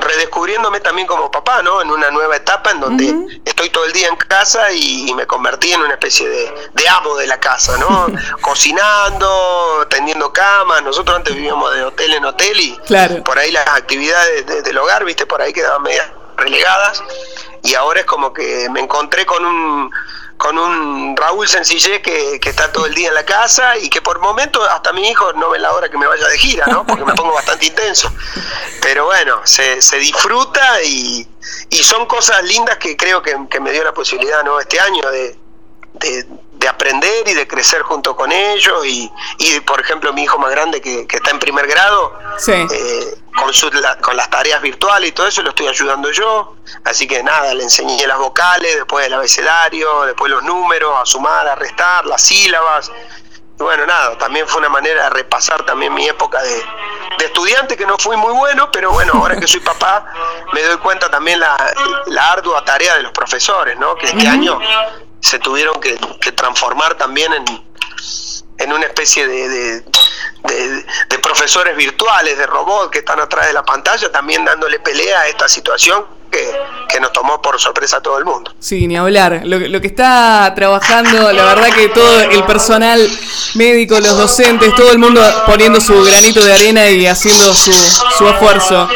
redescubriéndome 0.00 0.80
también 0.80 1.06
como 1.06 1.30
papá, 1.30 1.62
¿no? 1.62 1.80
En 1.80 1.90
una 1.90 2.10
nueva 2.10 2.36
etapa 2.36 2.72
en 2.72 2.80
donde 2.80 3.40
estoy 3.44 3.70
todo 3.70 3.84
el 3.84 3.92
día 3.92 4.08
en 4.08 4.16
casa 4.16 4.72
y, 4.72 5.12
me 5.14 5.26
convertí 5.26 5.72
en 5.72 5.80
una 5.80 5.94
especie 5.94 6.28
de, 6.28 6.88
amo 6.88 7.14
de 7.16 7.26
la 7.26 7.38
casa, 7.38 7.76
¿no? 7.78 8.06
Cocinando, 8.40 9.86
tendiendo 9.88 10.32
camas, 10.32 10.82
nosotros 10.82 11.16
antes 11.16 11.34
vivíamos 11.34 11.72
de 11.72 11.84
hotel 11.84 12.14
en 12.14 12.24
hotel 12.24 12.60
y 12.60 12.78
por 13.24 13.38
ahí 13.38 13.52
las 13.52 13.66
actividades 13.68 14.64
del 14.64 14.76
hogar, 14.76 15.04
viste, 15.04 15.24
por 15.24 15.40
ahí 15.40 15.52
quedaban 15.52 15.82
medias 15.82 16.10
relegadas. 16.36 17.02
Y 17.62 17.74
ahora 17.74 18.00
es 18.00 18.06
como 18.06 18.32
que 18.32 18.68
me 18.70 18.80
encontré 18.80 19.24
con 19.24 19.44
un 19.44 19.90
con 20.36 20.58
un 20.58 21.16
Raúl 21.16 21.48
Sencillez 21.48 22.02
que, 22.02 22.38
que, 22.40 22.50
está 22.50 22.70
todo 22.72 22.86
el 22.86 22.94
día 22.94 23.08
en 23.08 23.14
la 23.14 23.24
casa 23.24 23.78
y 23.78 23.88
que 23.88 24.02
por 24.02 24.20
momentos 24.20 24.66
hasta 24.68 24.92
mi 24.92 25.08
hijo 25.08 25.32
no 25.34 25.50
ve 25.50 25.58
la 25.58 25.72
hora 25.72 25.88
que 25.88 25.96
me 25.96 26.06
vaya 26.06 26.26
de 26.26 26.38
gira, 26.38 26.66
¿no? 26.66 26.86
Porque 26.86 27.04
me 27.04 27.14
pongo 27.14 27.32
bastante 27.32 27.66
intenso. 27.66 28.12
Pero 28.82 29.06
bueno, 29.06 29.40
se, 29.44 29.80
se 29.80 29.96
disfruta 29.98 30.82
y, 30.82 31.26
y, 31.70 31.84
son 31.84 32.06
cosas 32.06 32.42
lindas 32.44 32.78
que 32.78 32.96
creo 32.96 33.22
que, 33.22 33.36
que, 33.48 33.60
me 33.60 33.70
dio 33.72 33.84
la 33.84 33.94
posibilidad, 33.94 34.42
¿no? 34.44 34.60
Este 34.60 34.78
año 34.80 35.10
de, 35.10 35.38
de, 35.94 36.26
aprender 36.68 37.28
y 37.28 37.34
de 37.34 37.46
crecer 37.46 37.82
junto 37.82 38.16
con 38.16 38.32
ellos. 38.32 38.86
Y, 38.86 39.10
y 39.38 39.60
por 39.60 39.80
ejemplo 39.80 40.12
mi 40.12 40.22
hijo 40.22 40.38
más 40.38 40.50
grande 40.50 40.80
que, 40.80 41.06
está 41.10 41.30
en 41.30 41.38
primer 41.38 41.66
grado 41.66 42.18
eh, 42.48 43.14
con, 43.36 43.52
con 44.00 44.16
las 44.16 44.30
tareas 44.30 44.62
virtuales 44.62 45.10
y 45.10 45.12
todo 45.12 45.26
eso 45.26 45.42
lo 45.42 45.50
estoy 45.50 45.68
ayudando 45.68 46.10
yo. 46.10 46.56
Así 46.84 47.06
que 47.06 47.22
nada 47.22 47.54
le 47.54 47.64
enseñé 47.64 48.06
las 48.06 48.18
vocales 48.18 48.76
después 48.76 49.06
el 49.06 49.12
abecedario 49.12 50.04
después 50.04 50.30
los 50.30 50.42
números 50.42 50.92
a 51.00 51.04
sumar 51.04 51.46
a 51.46 51.54
restar 51.54 52.06
las 52.06 52.22
sílabas. 52.22 52.90
Y 53.58 53.62
bueno 53.62 53.86
nada 53.86 54.16
también 54.18 54.48
fue 54.48 54.60
una 54.60 54.68
manera 54.68 55.04
de 55.04 55.10
repasar 55.10 55.64
también 55.64 55.94
mi 55.94 56.08
época 56.08 56.42
de, 56.42 56.64
de 57.18 57.24
estudiante 57.26 57.76
que 57.76 57.86
no 57.86 57.96
fui 57.98 58.16
muy 58.16 58.32
bueno 58.32 58.68
pero 58.72 58.90
bueno 58.90 59.12
ahora 59.14 59.36
que 59.36 59.46
soy 59.46 59.60
papá 59.60 60.04
me 60.52 60.60
doy 60.60 60.76
cuenta 60.78 61.08
también 61.08 61.38
la, 61.38 61.56
la 62.06 62.32
ardua 62.32 62.64
tarea 62.64 62.96
de 62.96 63.02
los 63.02 63.12
profesores 63.12 63.78
no 63.78 63.94
que 63.94 64.06
este 64.06 64.26
año 64.26 64.58
se 65.34 65.40
tuvieron 65.40 65.80
que, 65.80 65.96
transformar 66.30 66.96
también 66.96 67.32
en, 67.32 67.44
en 68.58 68.72
una 68.72 68.86
especie 68.86 69.26
de, 69.26 69.80
de, 69.80 71.18
profesores 71.20 71.76
virtuales, 71.76 72.38
de 72.38 72.46
robots 72.46 72.92
que 72.92 72.98
están 73.00 73.18
atrás 73.18 73.48
de 73.48 73.52
la 73.52 73.64
pantalla, 73.64 74.12
también 74.12 74.44
dándole 74.44 74.78
pelea 74.78 75.22
a 75.22 75.26
esta 75.26 75.48
situación 75.48 76.06
que, 76.34 76.52
que, 76.88 77.00
nos 77.00 77.12
tomó 77.12 77.40
por 77.40 77.60
sorpresa 77.60 77.98
a 77.98 78.00
todo 78.00 78.18
el 78.18 78.24
mundo. 78.24 78.52
Sí, 78.58 78.86
ni 78.86 78.96
hablar. 78.96 79.42
Lo, 79.44 79.58
lo, 79.58 79.80
que 79.80 79.86
está 79.86 80.52
trabajando, 80.54 81.32
la 81.32 81.44
verdad 81.44 81.70
que 81.72 81.88
todo 81.88 82.20
el 82.22 82.42
personal 82.44 83.08
médico, 83.54 84.00
los 84.00 84.16
docentes, 84.16 84.74
todo 84.74 84.90
el 84.90 84.98
mundo 84.98 85.20
poniendo 85.46 85.80
su 85.80 86.02
granito 86.02 86.44
de 86.44 86.52
arena 86.52 86.88
y 86.90 87.06
haciendo 87.06 87.54
su, 87.54 87.72
su 87.72 88.28
esfuerzo. 88.28 88.88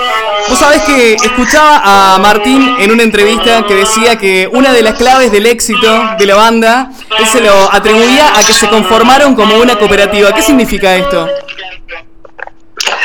Vos 0.48 0.58
sabés 0.58 0.82
que 0.82 1.14
escuchaba 1.14 2.14
a 2.14 2.18
Martín 2.18 2.76
en 2.78 2.90
una 2.90 3.02
entrevista 3.02 3.64
que 3.66 3.74
decía 3.74 4.16
que 4.16 4.48
una 4.50 4.72
de 4.72 4.82
las 4.82 4.94
claves 4.94 5.30
del 5.30 5.46
éxito 5.46 6.16
de 6.18 6.26
la 6.26 6.36
banda, 6.36 6.90
él 7.18 7.26
se 7.26 7.40
lo 7.40 7.72
atribuía 7.72 8.36
a 8.36 8.44
que 8.44 8.54
se 8.54 8.68
conformaron 8.68 9.34
como 9.34 9.58
una 9.58 9.78
cooperativa. 9.78 10.34
¿Qué 10.34 10.42
significa 10.42 10.96
esto? 10.96 11.28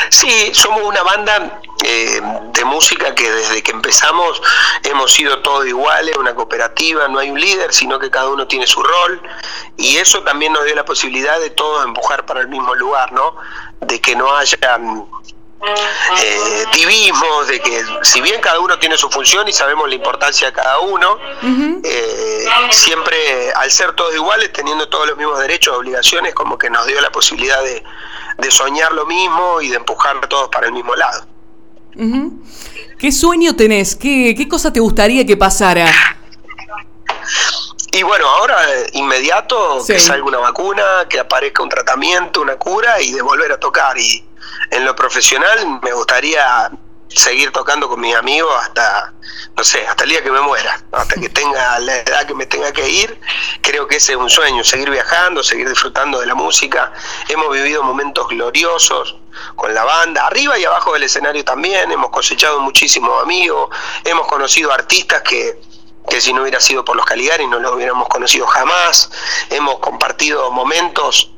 Sí, 0.08 0.50
somos 0.52 0.82
una 0.84 1.02
banda 1.02 1.60
eh, 1.86 2.20
de 2.52 2.64
música 2.64 3.14
que 3.14 3.30
desde 3.30 3.62
que 3.62 3.70
empezamos 3.70 4.40
hemos 4.84 5.12
sido 5.12 5.40
todos 5.40 5.66
iguales, 5.66 6.16
una 6.16 6.34
cooperativa, 6.34 7.08
no 7.08 7.18
hay 7.18 7.30
un 7.30 7.38
líder, 7.38 7.74
sino 7.74 7.98
que 7.98 8.10
cada 8.10 8.30
uno 8.30 8.46
tiene 8.46 8.66
su 8.66 8.82
rol 8.82 9.20
y 9.76 9.98
eso 9.98 10.22
también 10.22 10.54
nos 10.54 10.64
dio 10.64 10.74
la 10.74 10.86
posibilidad 10.86 11.38
de 11.38 11.50
todos 11.50 11.84
empujar 11.84 12.24
para 12.24 12.40
el 12.40 12.48
mismo 12.48 12.74
lugar, 12.74 13.12
¿no? 13.12 13.36
De 13.80 14.00
que 14.00 14.16
no 14.16 14.34
haya 14.34 14.78
eh, 16.22 16.64
divismos, 16.72 17.48
de 17.48 17.60
que 17.60 17.84
si 18.02 18.20
bien 18.22 18.40
cada 18.40 18.60
uno 18.60 18.78
tiene 18.78 18.96
su 18.96 19.10
función 19.10 19.46
y 19.48 19.52
sabemos 19.52 19.86
la 19.88 19.94
importancia 19.94 20.48
de 20.48 20.52
cada 20.54 20.78
uno, 20.78 21.18
eh, 21.82 22.46
siempre 22.70 23.52
al 23.52 23.70
ser 23.70 23.92
todos 23.92 24.14
iguales, 24.14 24.52
teniendo 24.52 24.88
todos 24.88 25.06
los 25.06 25.16
mismos 25.18 25.38
derechos, 25.38 25.76
obligaciones, 25.76 26.34
como 26.34 26.56
que 26.56 26.70
nos 26.70 26.86
dio 26.86 26.98
la 27.00 27.10
posibilidad 27.10 27.62
de, 27.62 27.82
soñar 28.50 28.92
lo 28.92 29.04
mismo 29.06 29.60
y 29.60 29.68
de 29.68 29.76
empujar 29.76 30.16
a 30.16 30.28
todos 30.28 30.48
para 30.48 30.66
el 30.66 30.72
mismo 30.72 30.94
lado. 30.94 31.33
¿Qué 32.98 33.12
sueño 33.12 33.54
tenés? 33.56 33.94
¿Qué, 33.94 34.34
¿Qué 34.36 34.48
cosa 34.48 34.72
te 34.72 34.80
gustaría 34.80 35.24
que 35.24 35.36
pasara? 35.36 35.86
Y 37.92 38.02
bueno, 38.02 38.26
ahora 38.28 38.56
inmediato 38.92 39.84
que 39.86 40.00
salga 40.00 40.26
una 40.26 40.38
vacuna, 40.38 41.06
que 41.08 41.20
aparezca 41.20 41.62
un 41.62 41.68
tratamiento, 41.68 42.42
una 42.42 42.56
cura 42.56 43.00
y 43.00 43.12
de 43.12 43.22
volver 43.22 43.52
a 43.52 43.60
tocar. 43.60 43.96
Y 43.96 44.24
en 44.70 44.84
lo 44.84 44.96
profesional 44.96 45.80
me 45.80 45.92
gustaría 45.92 46.70
seguir 47.08 47.52
tocando 47.52 47.88
con 47.88 48.00
mis 48.00 48.14
amigos 48.14 48.52
hasta, 48.60 49.12
no 49.56 49.64
sé, 49.64 49.86
hasta 49.86 50.04
el 50.04 50.10
día 50.10 50.22
que 50.22 50.30
me 50.30 50.40
muera, 50.40 50.82
hasta 50.92 51.14
que 51.20 51.28
tenga 51.28 51.78
la 51.78 51.98
edad 51.98 52.26
que 52.26 52.34
me 52.34 52.46
tenga 52.46 52.72
que 52.72 52.88
ir. 52.88 53.20
Creo 53.60 53.86
que 53.86 53.96
ese 53.96 54.12
es 54.12 54.18
un 54.18 54.30
sueño, 54.30 54.64
seguir 54.64 54.90
viajando, 54.90 55.42
seguir 55.42 55.68
disfrutando 55.68 56.20
de 56.20 56.26
la 56.26 56.34
música. 56.34 56.92
Hemos 57.28 57.52
vivido 57.52 57.82
momentos 57.82 58.28
gloriosos 58.28 59.16
con 59.56 59.74
la 59.74 59.84
banda, 59.84 60.26
arriba 60.26 60.58
y 60.58 60.64
abajo 60.64 60.92
del 60.92 61.04
escenario 61.04 61.44
también, 61.44 61.90
hemos 61.90 62.10
cosechado 62.10 62.60
muchísimos 62.60 63.22
amigos, 63.22 63.68
hemos 64.04 64.26
conocido 64.26 64.72
artistas 64.72 65.22
que, 65.22 65.60
que 66.08 66.20
si 66.20 66.32
no 66.32 66.42
hubiera 66.42 66.60
sido 66.60 66.84
por 66.84 66.96
los 66.96 67.04
Caligari 67.04 67.46
no 67.46 67.58
los 67.58 67.72
hubiéramos 67.72 68.08
conocido 68.08 68.46
jamás, 68.46 69.10
hemos 69.50 69.78
compartido 69.80 70.50
momentos 70.50 71.32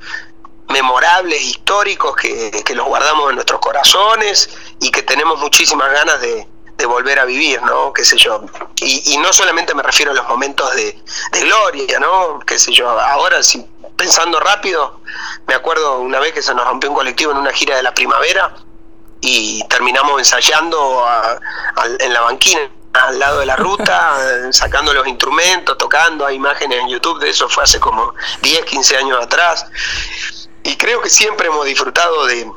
memorables, 0.68 1.40
históricos, 1.42 2.16
que, 2.16 2.74
los 2.74 2.86
guardamos 2.86 3.30
en 3.30 3.36
nuestros 3.36 3.60
corazones 3.60 4.50
y 4.80 4.90
que 4.90 5.02
tenemos 5.02 5.38
muchísimas 5.38 5.90
ganas 5.92 6.20
de, 6.20 6.46
volver 6.86 7.18
a 7.18 7.24
vivir, 7.24 7.60
¿no? 7.62 7.92
Qué 7.92 8.04
sé 8.04 8.16
yo. 8.16 8.44
Y, 8.80 9.16
no 9.18 9.32
solamente 9.32 9.74
me 9.74 9.82
refiero 9.82 10.12
a 10.12 10.14
los 10.14 10.28
momentos 10.28 10.72
de, 10.76 10.96
gloria, 11.40 11.98
¿no? 11.98 12.38
Qué 12.46 12.60
sé 12.60 12.72
yo. 12.72 12.88
Ahora, 12.88 13.42
si, 13.42 13.66
pensando 13.96 14.38
rápido, 14.38 15.00
me 15.48 15.54
acuerdo 15.54 15.98
una 15.98 16.20
vez 16.20 16.32
que 16.32 16.42
se 16.42 16.54
nos 16.54 16.64
rompió 16.64 16.90
un 16.90 16.96
colectivo 16.96 17.32
en 17.32 17.38
una 17.38 17.52
gira 17.52 17.76
de 17.76 17.82
la 17.82 17.92
primavera 17.92 18.54
y 19.20 19.64
terminamos 19.64 20.20
ensayando 20.20 21.04
en 21.98 22.12
la 22.12 22.20
banquina 22.20 22.70
al 22.92 23.18
lado 23.18 23.40
de 23.40 23.46
la 23.46 23.56
ruta, 23.56 24.16
sacando 24.52 24.94
los 24.94 25.06
instrumentos, 25.08 25.76
tocando, 25.76 26.24
hay 26.24 26.36
imágenes 26.36 26.78
en 26.80 26.88
YouTube 26.88 27.18
de 27.18 27.30
eso, 27.30 27.48
fue 27.48 27.64
hace 27.64 27.80
como 27.80 28.14
10, 28.42 28.64
15 28.64 28.96
años 28.96 29.18
atrás 29.20 29.66
y 30.66 30.76
creo 30.76 31.00
que 31.00 31.08
siempre 31.08 31.46
hemos 31.46 31.64
disfrutado 31.64 32.26
de, 32.26 32.50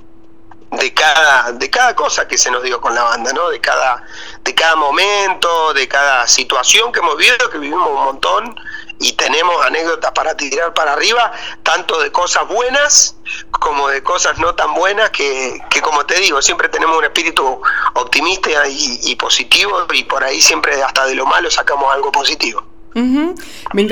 de 0.71 0.93
cada 0.93 1.51
de 1.53 1.69
cada 1.69 1.95
cosa 1.95 2.27
que 2.27 2.37
se 2.37 2.51
nos 2.51 2.61
dio 2.61 2.79
con 2.79 2.93
la 2.93 3.03
banda 3.03 3.33
no 3.33 3.49
de 3.49 3.59
cada 3.59 4.03
de 4.43 4.53
cada 4.53 4.75
momento 4.75 5.73
de 5.73 5.87
cada 5.87 6.27
situación 6.27 6.91
que 6.91 6.99
hemos 6.99 7.17
vivido 7.17 7.49
que 7.49 7.57
vivimos 7.57 7.89
un 7.89 8.03
montón 8.03 8.55
y 8.99 9.13
tenemos 9.13 9.65
anécdotas 9.65 10.11
para 10.11 10.35
tirar 10.35 10.73
para 10.73 10.93
arriba, 10.93 11.31
tanto 11.63 11.99
de 12.01 12.11
cosas 12.11 12.47
buenas 12.47 13.15
como 13.51 13.87
de 13.87 14.03
cosas 14.03 14.37
no 14.39 14.53
tan 14.55 14.73
buenas, 14.73 15.09
que, 15.11 15.59
que 15.69 15.81
como 15.81 16.05
te 16.05 16.19
digo, 16.19 16.41
siempre 16.41 16.67
tenemos 16.67 16.97
un 16.97 17.05
espíritu 17.05 17.61
optimista 17.93 18.49
y, 18.67 19.15
positivo 19.15 19.87
y 19.93 20.03
por 20.03 20.23
ahí 20.23 20.41
siempre 20.41 20.81
hasta 20.83 21.05
de 21.05 21.15
lo 21.15 21.25
malo 21.25 21.49
sacamos 21.49 21.93
algo 21.93 22.11
positivo. 22.11 22.63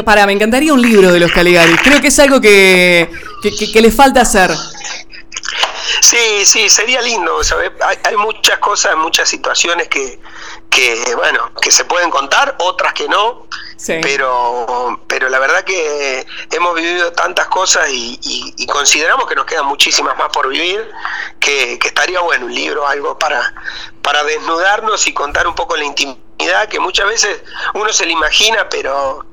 para, 0.04 0.26
me 0.26 0.34
encantaría 0.34 0.74
un 0.74 0.82
libro 0.82 1.12
de 1.12 1.20
los 1.20 1.32
Caligaris. 1.32 1.80
Creo 1.82 2.02
que 2.02 2.08
es 2.08 2.20
algo 2.20 2.42
que, 2.42 3.10
que, 3.42 3.92
falta 3.92 4.22
hacer. 4.22 4.52
Sí, 6.02 6.46
sí, 6.46 6.70
sería 6.70 7.02
lindo, 7.02 7.44
¿sabes? 7.44 7.72
Hay, 7.82 7.98
hay, 8.04 8.16
muchas 8.18 8.60
cosas, 8.60 8.96
muchas 8.96 9.28
situaciones 9.30 9.88
que, 9.88 10.20
que, 10.70 11.16
bueno, 11.16 11.52
que 11.62 11.72
se 11.72 11.86
pueden 11.86 12.10
contar, 12.10 12.56
otras 12.60 12.94
que 12.94 13.08
no, 13.08 13.48
pero, 14.02 15.02
pero 15.08 15.30
la 15.30 15.40
verdad 15.40 15.64
que 15.64 16.26
hemos 16.52 16.76
vivido 16.76 17.12
tantas 17.14 17.48
cosas 17.48 17.90
y, 17.92 18.66
consideramos 18.68 19.28
que 19.28 19.36
nos 19.36 19.46
quedan 19.46 19.66
muchísimas 19.66 20.18
más 20.18 20.30
por 20.30 20.48
vivir, 20.50 20.90
que, 21.40 21.80
estaría 21.84 22.20
bueno 22.22 22.46
un 22.46 22.54
libro, 22.54 22.88
algo 22.88 23.18
para, 23.18 23.54
para 24.02 24.24
desnudarnos 24.24 25.08
y 25.08 25.14
contar 25.14 25.48
un 25.48 25.56
poco 25.56 25.76
la 25.76 25.86
intimidad 25.86 26.68
que 26.70 26.80
muchas 26.80 27.08
veces 27.08 27.42
uno 27.74 27.92
se 27.92 28.06
le 28.06 28.12
imagina, 28.12 28.70
pero 28.70 29.26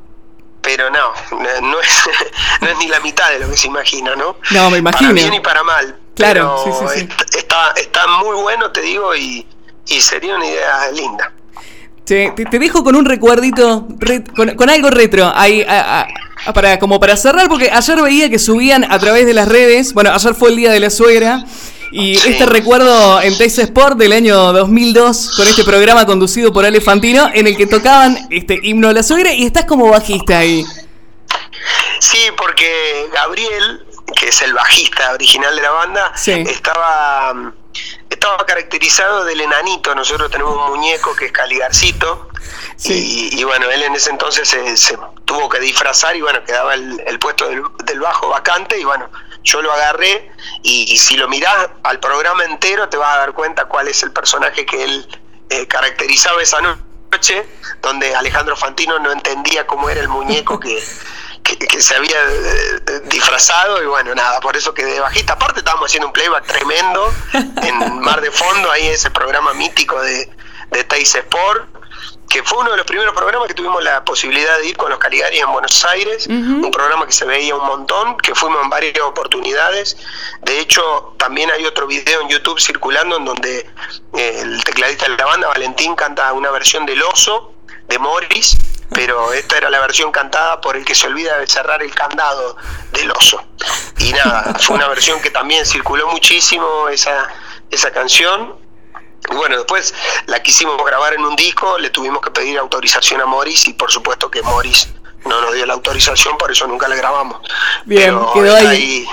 pero 0.63 0.89
no, 0.89 1.13
no 1.61 1.79
es, 1.79 2.11
no 2.63 2.69
es 2.69 2.79
ni 2.79 2.89
la 2.89 2.99
mitad 3.01 3.29
de 3.31 3.41
lo 3.41 3.51
que 3.51 3.57
se 3.59 3.67
imagina, 3.67 4.17
¿no? 4.17 4.37
No, 4.51 4.71
me 4.71 4.79
imagino. 4.79 5.11
Para 5.11 5.13
bien 5.13 5.35
y 5.35 5.41
para 5.41 5.63
mal. 5.63 6.01
Claro, 6.15 6.57
sí, 6.65 6.71
sí, 6.79 7.01
sí. 7.01 7.09
Está, 7.39 7.73
está 7.77 8.07
muy 8.07 8.37
bueno, 8.37 8.71
te 8.71 8.81
digo, 8.83 9.15
y, 9.17 9.47
y 9.89 10.01
sería 10.01 10.37
una 10.37 10.47
idea 10.47 10.91
linda. 10.93 11.33
te, 12.05 12.31
te, 12.31 12.59
dejo 12.59 12.85
con 12.85 12.95
un 12.95 13.05
recuerdito, 13.05 13.89
con, 14.37 14.71
algo 14.71 14.91
retro, 14.91 15.33
ahí, 15.35 15.67
para, 16.55 16.79
como 16.79 17.01
para 17.01 17.17
cerrar, 17.17 17.49
porque 17.49 17.71
ayer 17.71 18.01
veía 18.01 18.31
que 18.31 18.39
subían 18.39 18.91
a 18.91 18.99
través 18.99 19.27
de 19.27 19.35
las 19.35 19.49
redes, 19.49 19.93
bueno, 19.93 20.13
ayer 20.13 20.35
fue 20.35 20.51
el 20.51 20.57
Día 20.57 20.71
de 20.71 20.81
la 20.81 20.91
Suegra, 20.91 21.45
y 21.91 22.17
este 22.17 22.47
recuerdo 22.47 23.23
en 23.23 23.37
Teis 23.39 23.59
Sport 23.59 23.97
del 23.97 24.13
año 24.13 24.53
2002, 24.53 25.37
con 25.37 25.47
este 25.47 25.63
programa 25.65 26.05
conducido 26.07 26.53
por 26.53 26.65
Ale 26.65 26.81
Fantino, 26.81 27.31
en 27.33 27.47
el 27.47 27.57
que 27.57 27.67
tocaban 27.67 28.19
este 28.31 28.59
himno 28.63 28.89
a 28.89 28.93
la 28.93 29.03
suegra, 29.03 29.33
y 29.33 29.47
estás 29.47 29.65
como 29.65 29.89
bajista 29.89 30.39
ahí. 30.39 30.65
Sí, 32.01 32.19
porque 32.37 33.09
Gabriel, 33.13 33.87
que 34.17 34.29
es 34.29 34.43
el 34.43 34.53
bajista 34.53 35.13
original 35.13 35.55
de 35.57 35.63
la 35.63 35.71
banda, 35.71 36.13
estaba 36.15 37.55
estaba 38.25 38.47
caracterizado 38.47 39.25
del 39.25 39.41
enanito. 39.41 39.95
Nosotros 39.95 40.31
tenemos 40.31 40.57
un 40.57 40.77
muñeco 40.77 41.15
que 41.15 41.27
es 41.27 41.33
Caligarcito. 41.33 42.31
Y, 42.85 43.43
bueno, 43.45 43.71
él 43.71 43.83
en 43.83 43.95
ese 43.95 44.11
entonces 44.11 44.49
se, 44.49 44.99
tuvo 45.25 45.49
que 45.49 45.61
disfrazar 45.61 46.17
y 46.17 46.23
bueno, 46.23 46.43
quedaba 46.45 46.75
el, 46.75 47.19
puesto 47.19 47.47
del, 47.49 48.01
bajo 48.01 48.29
vacante 48.29 48.79
y 48.79 48.85
bueno, 48.85 49.11
yo 49.43 49.63
lo 49.63 49.73
agarré 49.73 50.31
y, 50.63 50.97
si 50.99 51.17
lo 51.17 51.29
mirás 51.29 51.71
al 51.83 52.01
programa 52.01 52.45
entero 52.45 52.89
te 52.89 52.97
vas 52.97 53.15
a 53.15 53.19
dar 53.19 53.33
cuenta 53.33 53.67
cuál 53.67 53.89
es 53.89 54.03
el 54.03 54.13
personaje 54.13 54.67
que 54.67 54.85
él 54.85 55.09
eh, 55.51 55.67
caracterizaba 55.67 56.43
esa 56.43 56.61
noche, 56.61 57.47
donde 57.81 58.15
Alejandro 58.15 58.57
Fantino 58.57 58.99
no 58.99 59.13
entendía 59.13 59.67
cómo 59.67 59.89
era 59.89 60.01
el 60.01 60.09
muñeco 60.09 60.59
que, 60.61 60.83
que, 61.45 61.81
se 61.81 61.95
había 61.95 62.17
eh, 62.17 63.01
disfrazado 63.05 63.83
y 63.83 63.87
bueno, 63.87 64.15
nada, 64.15 64.41
por 64.41 64.57
eso 64.57 64.73
quedé 64.73 64.99
bajista. 65.01 65.35
Aparte 65.35 65.61
estábamos 65.61 65.87
haciendo 65.87 66.09
un 66.09 66.13
playback 66.13 66.47
tremendo 66.47 67.13
en 67.63 68.01
Mar 68.01 68.21
de 68.21 68.31
Fondo, 68.31 68.71
ahí 68.71 68.89
ese 68.89 69.11
programa 69.11 69.53
mítico 69.53 70.01
de, 70.01 70.31
de 70.71 70.85
Teis 70.85 71.15
Sport, 71.15 71.69
que 72.29 72.43
fue 72.43 72.59
uno 72.59 72.71
de 72.71 72.79
los 72.79 72.87
primeros 72.87 73.15
programas 73.15 73.47
que 73.47 73.55
tuvimos 73.55 73.83
la 73.85 74.05
posibilidad 74.05 74.59
de 74.59 74.67
ir 74.67 74.77
con 74.77 74.91
los 74.91 74.99
Caligari 74.99 75.39
en 75.39 75.53
Buenos 75.53 75.85
Aires, 75.85 76.27
un 76.27 76.71
programa 76.71 77.07
que 77.07 77.13
se 77.13 77.25
veía 77.25 77.55
un 77.55 77.67
montón, 77.67 78.17
que 78.17 78.35
fuimos 78.35 78.61
en 78.63 78.71
varias 78.71 78.99
oportunidades. 79.01 79.97
De 80.43 80.59
hecho, 80.59 81.15
también 81.19 81.51
hay 81.51 81.65
otro 81.65 81.87
video 81.87 82.23
en 82.23 82.29
YouTube 82.29 82.59
circulando 82.59 83.19
en 83.19 83.25
donde 83.25 83.71
eh, 84.15 84.39
el 84.41 84.65
tecladista 84.65 85.09
de 85.09 85.17
la 85.17 85.27
banda, 85.27 85.49
Valentín, 85.49 85.95
canta 85.95 86.33
una 86.33 86.51
versión 86.51 86.87
del 86.87 87.03
oso 87.03 87.55
de 87.87 87.99
Morris 87.99 88.57
pero 88.95 89.33
esta 89.33 89.59
era 89.59 89.69
la 89.69 89.81
versión 89.81 90.13
cantada 90.13 90.61
por 90.61 90.77
el 90.77 90.85
que 90.85 90.95
se 90.95 91.09
olvida 91.09 91.39
de 91.39 91.47
cerrar 91.47 91.83
el 91.83 91.95
candado 91.95 92.57
del 92.93 93.11
oso. 93.11 93.45
Y 93.99 94.13
nada, 94.13 94.55
fue 94.61 94.77
una 94.77 94.89
versión 94.89 95.21
que 95.21 95.31
también 95.31 95.67
circuló 95.67 96.09
muchísimo 96.09 96.89
esa, 96.89 97.29
esa 97.71 97.93
canción. 97.93 98.57
Y 99.31 99.35
bueno, 99.35 99.57
después 99.57 99.95
la 100.27 100.41
quisimos 100.43 100.77
grabar 100.85 101.15
en 101.15 101.25
un 101.25 101.35
disco, 101.35 101.79
le 101.79 101.91
tuvimos 101.91 102.23
que 102.23 102.31
pedir 102.31 102.59
autorización 102.59 103.21
a 103.21 103.27
Morris 103.27 103.67
y 103.69 103.73
por 103.73 103.91
supuesto 103.91 104.31
que 104.31 104.43
Morris 104.43 104.89
no 105.25 105.41
nos 105.41 105.55
dio 105.55 105.67
la 105.67 105.75
autorización, 105.75 106.37
por 106.39 106.51
eso 106.51 106.67
nunca 106.67 106.89
la 106.89 106.97
grabamos. 106.97 107.41
Bien, 107.85 108.19
quedó 108.33 108.57
ahí 108.57 109.07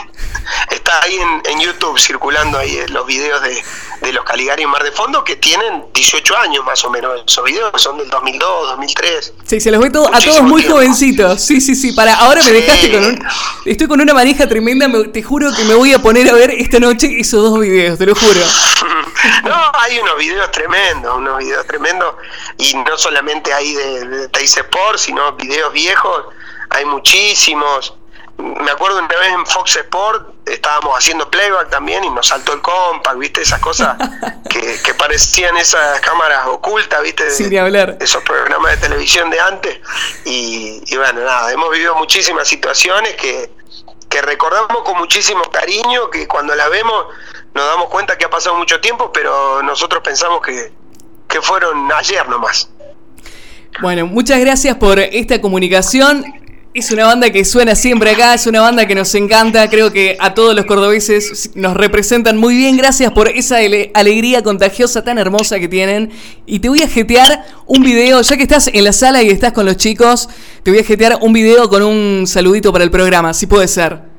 está 0.70 1.01
ahí 1.03 1.18
en, 1.46 1.60
YouTube 1.60 2.00
circulando 2.00 2.58
ahí 2.58 2.75
eh, 2.75 2.88
los 2.89 3.06
videos 3.06 3.39
de, 3.41 4.12
los 4.12 4.25
Caligari 4.25 4.63
en 4.63 4.70
Mar 4.70 4.84
de 4.84 4.91
Fondo 4.91 5.24
que 5.24 5.36
tienen 5.36 5.86
18 5.94 6.38
años 6.38 6.65
más 6.65 6.84
o 6.84 6.89
menos. 6.89 7.24
Esos 7.28 7.43
videos 7.43 7.82
son 7.82 7.97
del 7.97 8.10
2002, 8.10 8.69
2003. 8.69 9.34
Sí, 9.45 9.60
se 9.60 9.71
los 9.71 9.82
ve 9.82 9.91
todo, 9.91 10.13
a 10.13 10.19
todos 10.19 10.41
muy 10.41 10.63
jovencitos. 10.63 11.41
Sí, 11.41 11.62
sí, 11.62 11.76
sí. 11.76 11.91
Para, 11.91 12.15
ahora 12.15 12.43
me 12.43 12.52
dejaste 12.52 12.91
con 12.91 13.06
un. 13.06 13.19
Estoy 13.65 13.88
con 13.88 14.02
una 14.02 14.13
manija 14.13 14.47
tremenda. 14.47 14.88
te 15.12 15.21
juro 15.21 15.54
que 15.56 15.63
me 15.65 15.76
voy 15.76 15.93
a 15.93 16.00
poner 16.00 16.30
a 16.30 16.34
ver 16.34 16.52
esta 16.52 16.80
noche 16.80 17.19
esos 17.19 17.43
dos 17.43 17.60
videos, 17.60 18.00
te 18.00 18.06
lo 18.06 18.15
juro. 18.15 18.41
no, 19.43 19.71
hay 19.73 19.99
unos 19.99 20.17
videos 20.17 20.51
tremendos, 20.51 21.15
unos 21.15 21.38
videos 21.39 21.65
tremendos. 21.67 22.15
Y 22.57 22.73
no 22.75 22.97
solamente 22.97 23.53
hay 23.53 23.73
de, 23.73 24.27
de 24.27 24.43
Sport, 24.43 24.97
sino 24.97 25.34
videos 25.34 25.71
viejos. 25.73 26.25
Hay 26.69 26.86
muchísimos 26.86 27.95
me 28.41 28.71
acuerdo 28.71 28.99
una 28.99 29.07
vez 29.07 29.34
en 29.34 29.45
Fox 29.45 29.75
Sport 29.75 30.31
estábamos 30.45 30.97
haciendo 30.97 31.29
playback 31.29 31.69
también 31.69 32.03
y 32.03 32.10
nos 32.10 32.27
saltó 32.27 32.53
el 32.53 32.62
compact, 32.62 33.17
¿viste? 33.17 33.41
Esas 33.41 33.60
cosas 33.60 33.97
que, 34.49 34.93
parecían 34.95 35.55
esas 35.57 35.99
cámaras 36.01 36.47
ocultas, 36.47 37.01
¿viste? 37.03 37.29
Sin 37.29 37.57
hablar. 37.57 37.97
Esos 37.99 38.23
programas 38.23 38.71
de 38.71 38.88
televisión 38.88 39.29
de 39.29 39.39
antes. 39.39 39.79
Y, 40.25 40.95
bueno, 40.95 41.21
nada, 41.21 41.51
hemos 41.51 41.71
vivido 41.71 41.95
muchísimas 41.95 42.47
situaciones 42.47 43.15
que, 43.15 43.51
que 44.10 44.21
recordamos 44.21 44.84
con 44.84 44.97
muchísimo 44.97 45.43
cariño, 45.51 46.10
que 46.10 46.27
cuando 46.27 46.55
la 46.55 46.67
vemos 46.69 47.05
nos 47.54 47.66
damos 47.66 47.90
cuenta 47.90 48.18
que 48.18 48.26
ha 48.26 48.30
pasado 48.30 48.56
mucho 48.56 48.80
tiempo, 48.80 49.12
pero 49.12 49.62
nosotros 49.64 50.02
pensamos 50.04 50.42
que, 50.42 50.72
que 51.28 51.42
fueron 51.42 51.92
ayer 51.92 52.28
nomás. 52.30 52.70
Bueno, 53.82 54.06
muchas 54.06 54.40
gracias 54.40 54.78
por 54.78 55.00
esta 55.00 55.42
comunicación. 55.42 56.26
Es 56.74 56.90
una 56.92 57.06
banda 57.06 57.30
que 57.32 57.44
suena 57.44 57.76
siempre 57.76 58.12
acá, 58.12 58.34
es 58.34 58.48
una 58.48 58.62
banda 58.62 58.86
que 58.86 58.96
nos 58.96 59.14
encanta, 59.16 59.70
creo 59.70 59.92
que 59.92 60.16
a 60.18 60.34
todos 60.34 60.56
los 60.56 60.64
cordobeses 60.66 61.52
nos 61.54 61.76
representan 61.76 62.38
muy 62.38 62.56
bien, 62.56 62.78
gracias 62.78 63.12
por 63.12 63.28
esa 63.28 63.58
alegría 63.94 64.42
contagiosa 64.42 65.04
tan 65.04 65.18
hermosa 65.18 65.60
que 65.60 65.68
tienen. 65.68 66.12
Y 66.46 66.60
te 66.60 66.70
voy 66.70 66.82
a 66.82 66.88
jetear 66.88 67.46
un 67.66 67.84
video, 67.84 68.22
ya 68.22 68.38
que 68.38 68.44
estás 68.44 68.70
en 68.74 68.86
la 68.86 68.94
sala 68.94 69.22
y 69.22 69.30
estás 69.30 69.52
con 69.52 69.66
los 69.66 69.76
chicos, 69.76 70.30
te 70.64 70.72
voy 70.72 70.80
a 70.80 70.84
jetear 70.86 71.18
un 71.20 71.34
video 71.34 71.68
con 71.68 71.84
un 71.84 72.26
saludito 72.26 72.72
para 72.72 72.86
el 72.86 72.92
programa, 72.92 73.34
si 73.34 73.48
puede 73.48 73.68
ser 73.68 74.11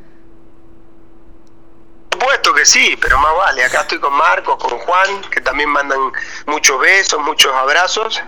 supuesto 2.22 2.54
que 2.54 2.64
sí, 2.64 2.96
pero 3.00 3.18
más 3.18 3.34
vale. 3.36 3.64
Acá 3.64 3.80
estoy 3.80 3.98
con 3.98 4.12
Marcos, 4.14 4.56
con 4.56 4.78
Juan, 4.78 5.22
que 5.30 5.40
también 5.40 5.68
mandan 5.68 5.98
muchos 6.46 6.80
besos, 6.80 7.20
muchos 7.20 7.52
abrazos. 7.52 8.20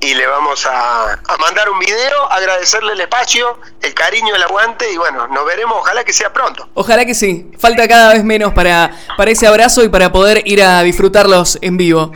Y 0.00 0.14
le 0.14 0.26
vamos 0.26 0.66
a, 0.66 1.18
mandar 1.38 1.70
un 1.70 1.78
video, 1.78 2.30
agradecerle 2.30 2.92
el 2.92 3.00
espacio, 3.00 3.58
el 3.80 3.94
cariño, 3.94 4.34
el 4.34 4.42
aguante. 4.42 4.92
Y 4.92 4.98
bueno, 4.98 5.26
nos 5.28 5.46
veremos, 5.46 5.78
ojalá 5.78 6.04
que 6.04 6.12
sea 6.12 6.32
pronto. 6.32 6.68
Ojalá 6.74 7.06
que 7.06 7.14
sí. 7.14 7.50
Falta 7.58 7.88
cada 7.88 8.12
vez 8.12 8.24
menos 8.24 8.52
para, 8.52 8.90
para 9.16 9.30
ese 9.30 9.46
abrazo 9.46 9.82
y 9.82 9.88
para 9.88 10.12
poder 10.12 10.42
ir 10.44 10.62
a 10.62 10.82
disfrutarlos 10.82 11.58
en 11.62 11.76
vivo. 11.78 12.12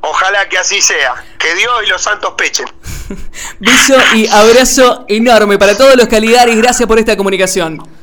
Ojalá 0.00 0.48
que 0.48 0.56
así 0.56 0.80
sea. 0.80 1.14
Que 1.38 1.54
Dios 1.56 1.72
y 1.84 1.88
los 1.88 2.00
santos 2.00 2.34
pechen. 2.38 2.66
Beso 3.60 3.96
y 4.14 4.28
abrazo 4.28 5.04
enorme 5.08 5.58
para 5.58 5.76
todos 5.76 5.94
los 5.96 6.08
Caligaris. 6.08 6.56
Gracias 6.56 6.88
por 6.88 6.98
esta 6.98 7.16
comunicación. 7.16 7.95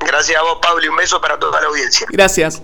Gracias 0.00 0.38
a 0.38 0.42
vos, 0.42 0.58
Pablo, 0.60 0.84
y 0.84 0.88
un 0.88 0.96
beso 0.96 1.20
para 1.20 1.38
toda 1.38 1.60
la 1.60 1.68
audiencia. 1.68 2.06
Gracias. 2.10 2.62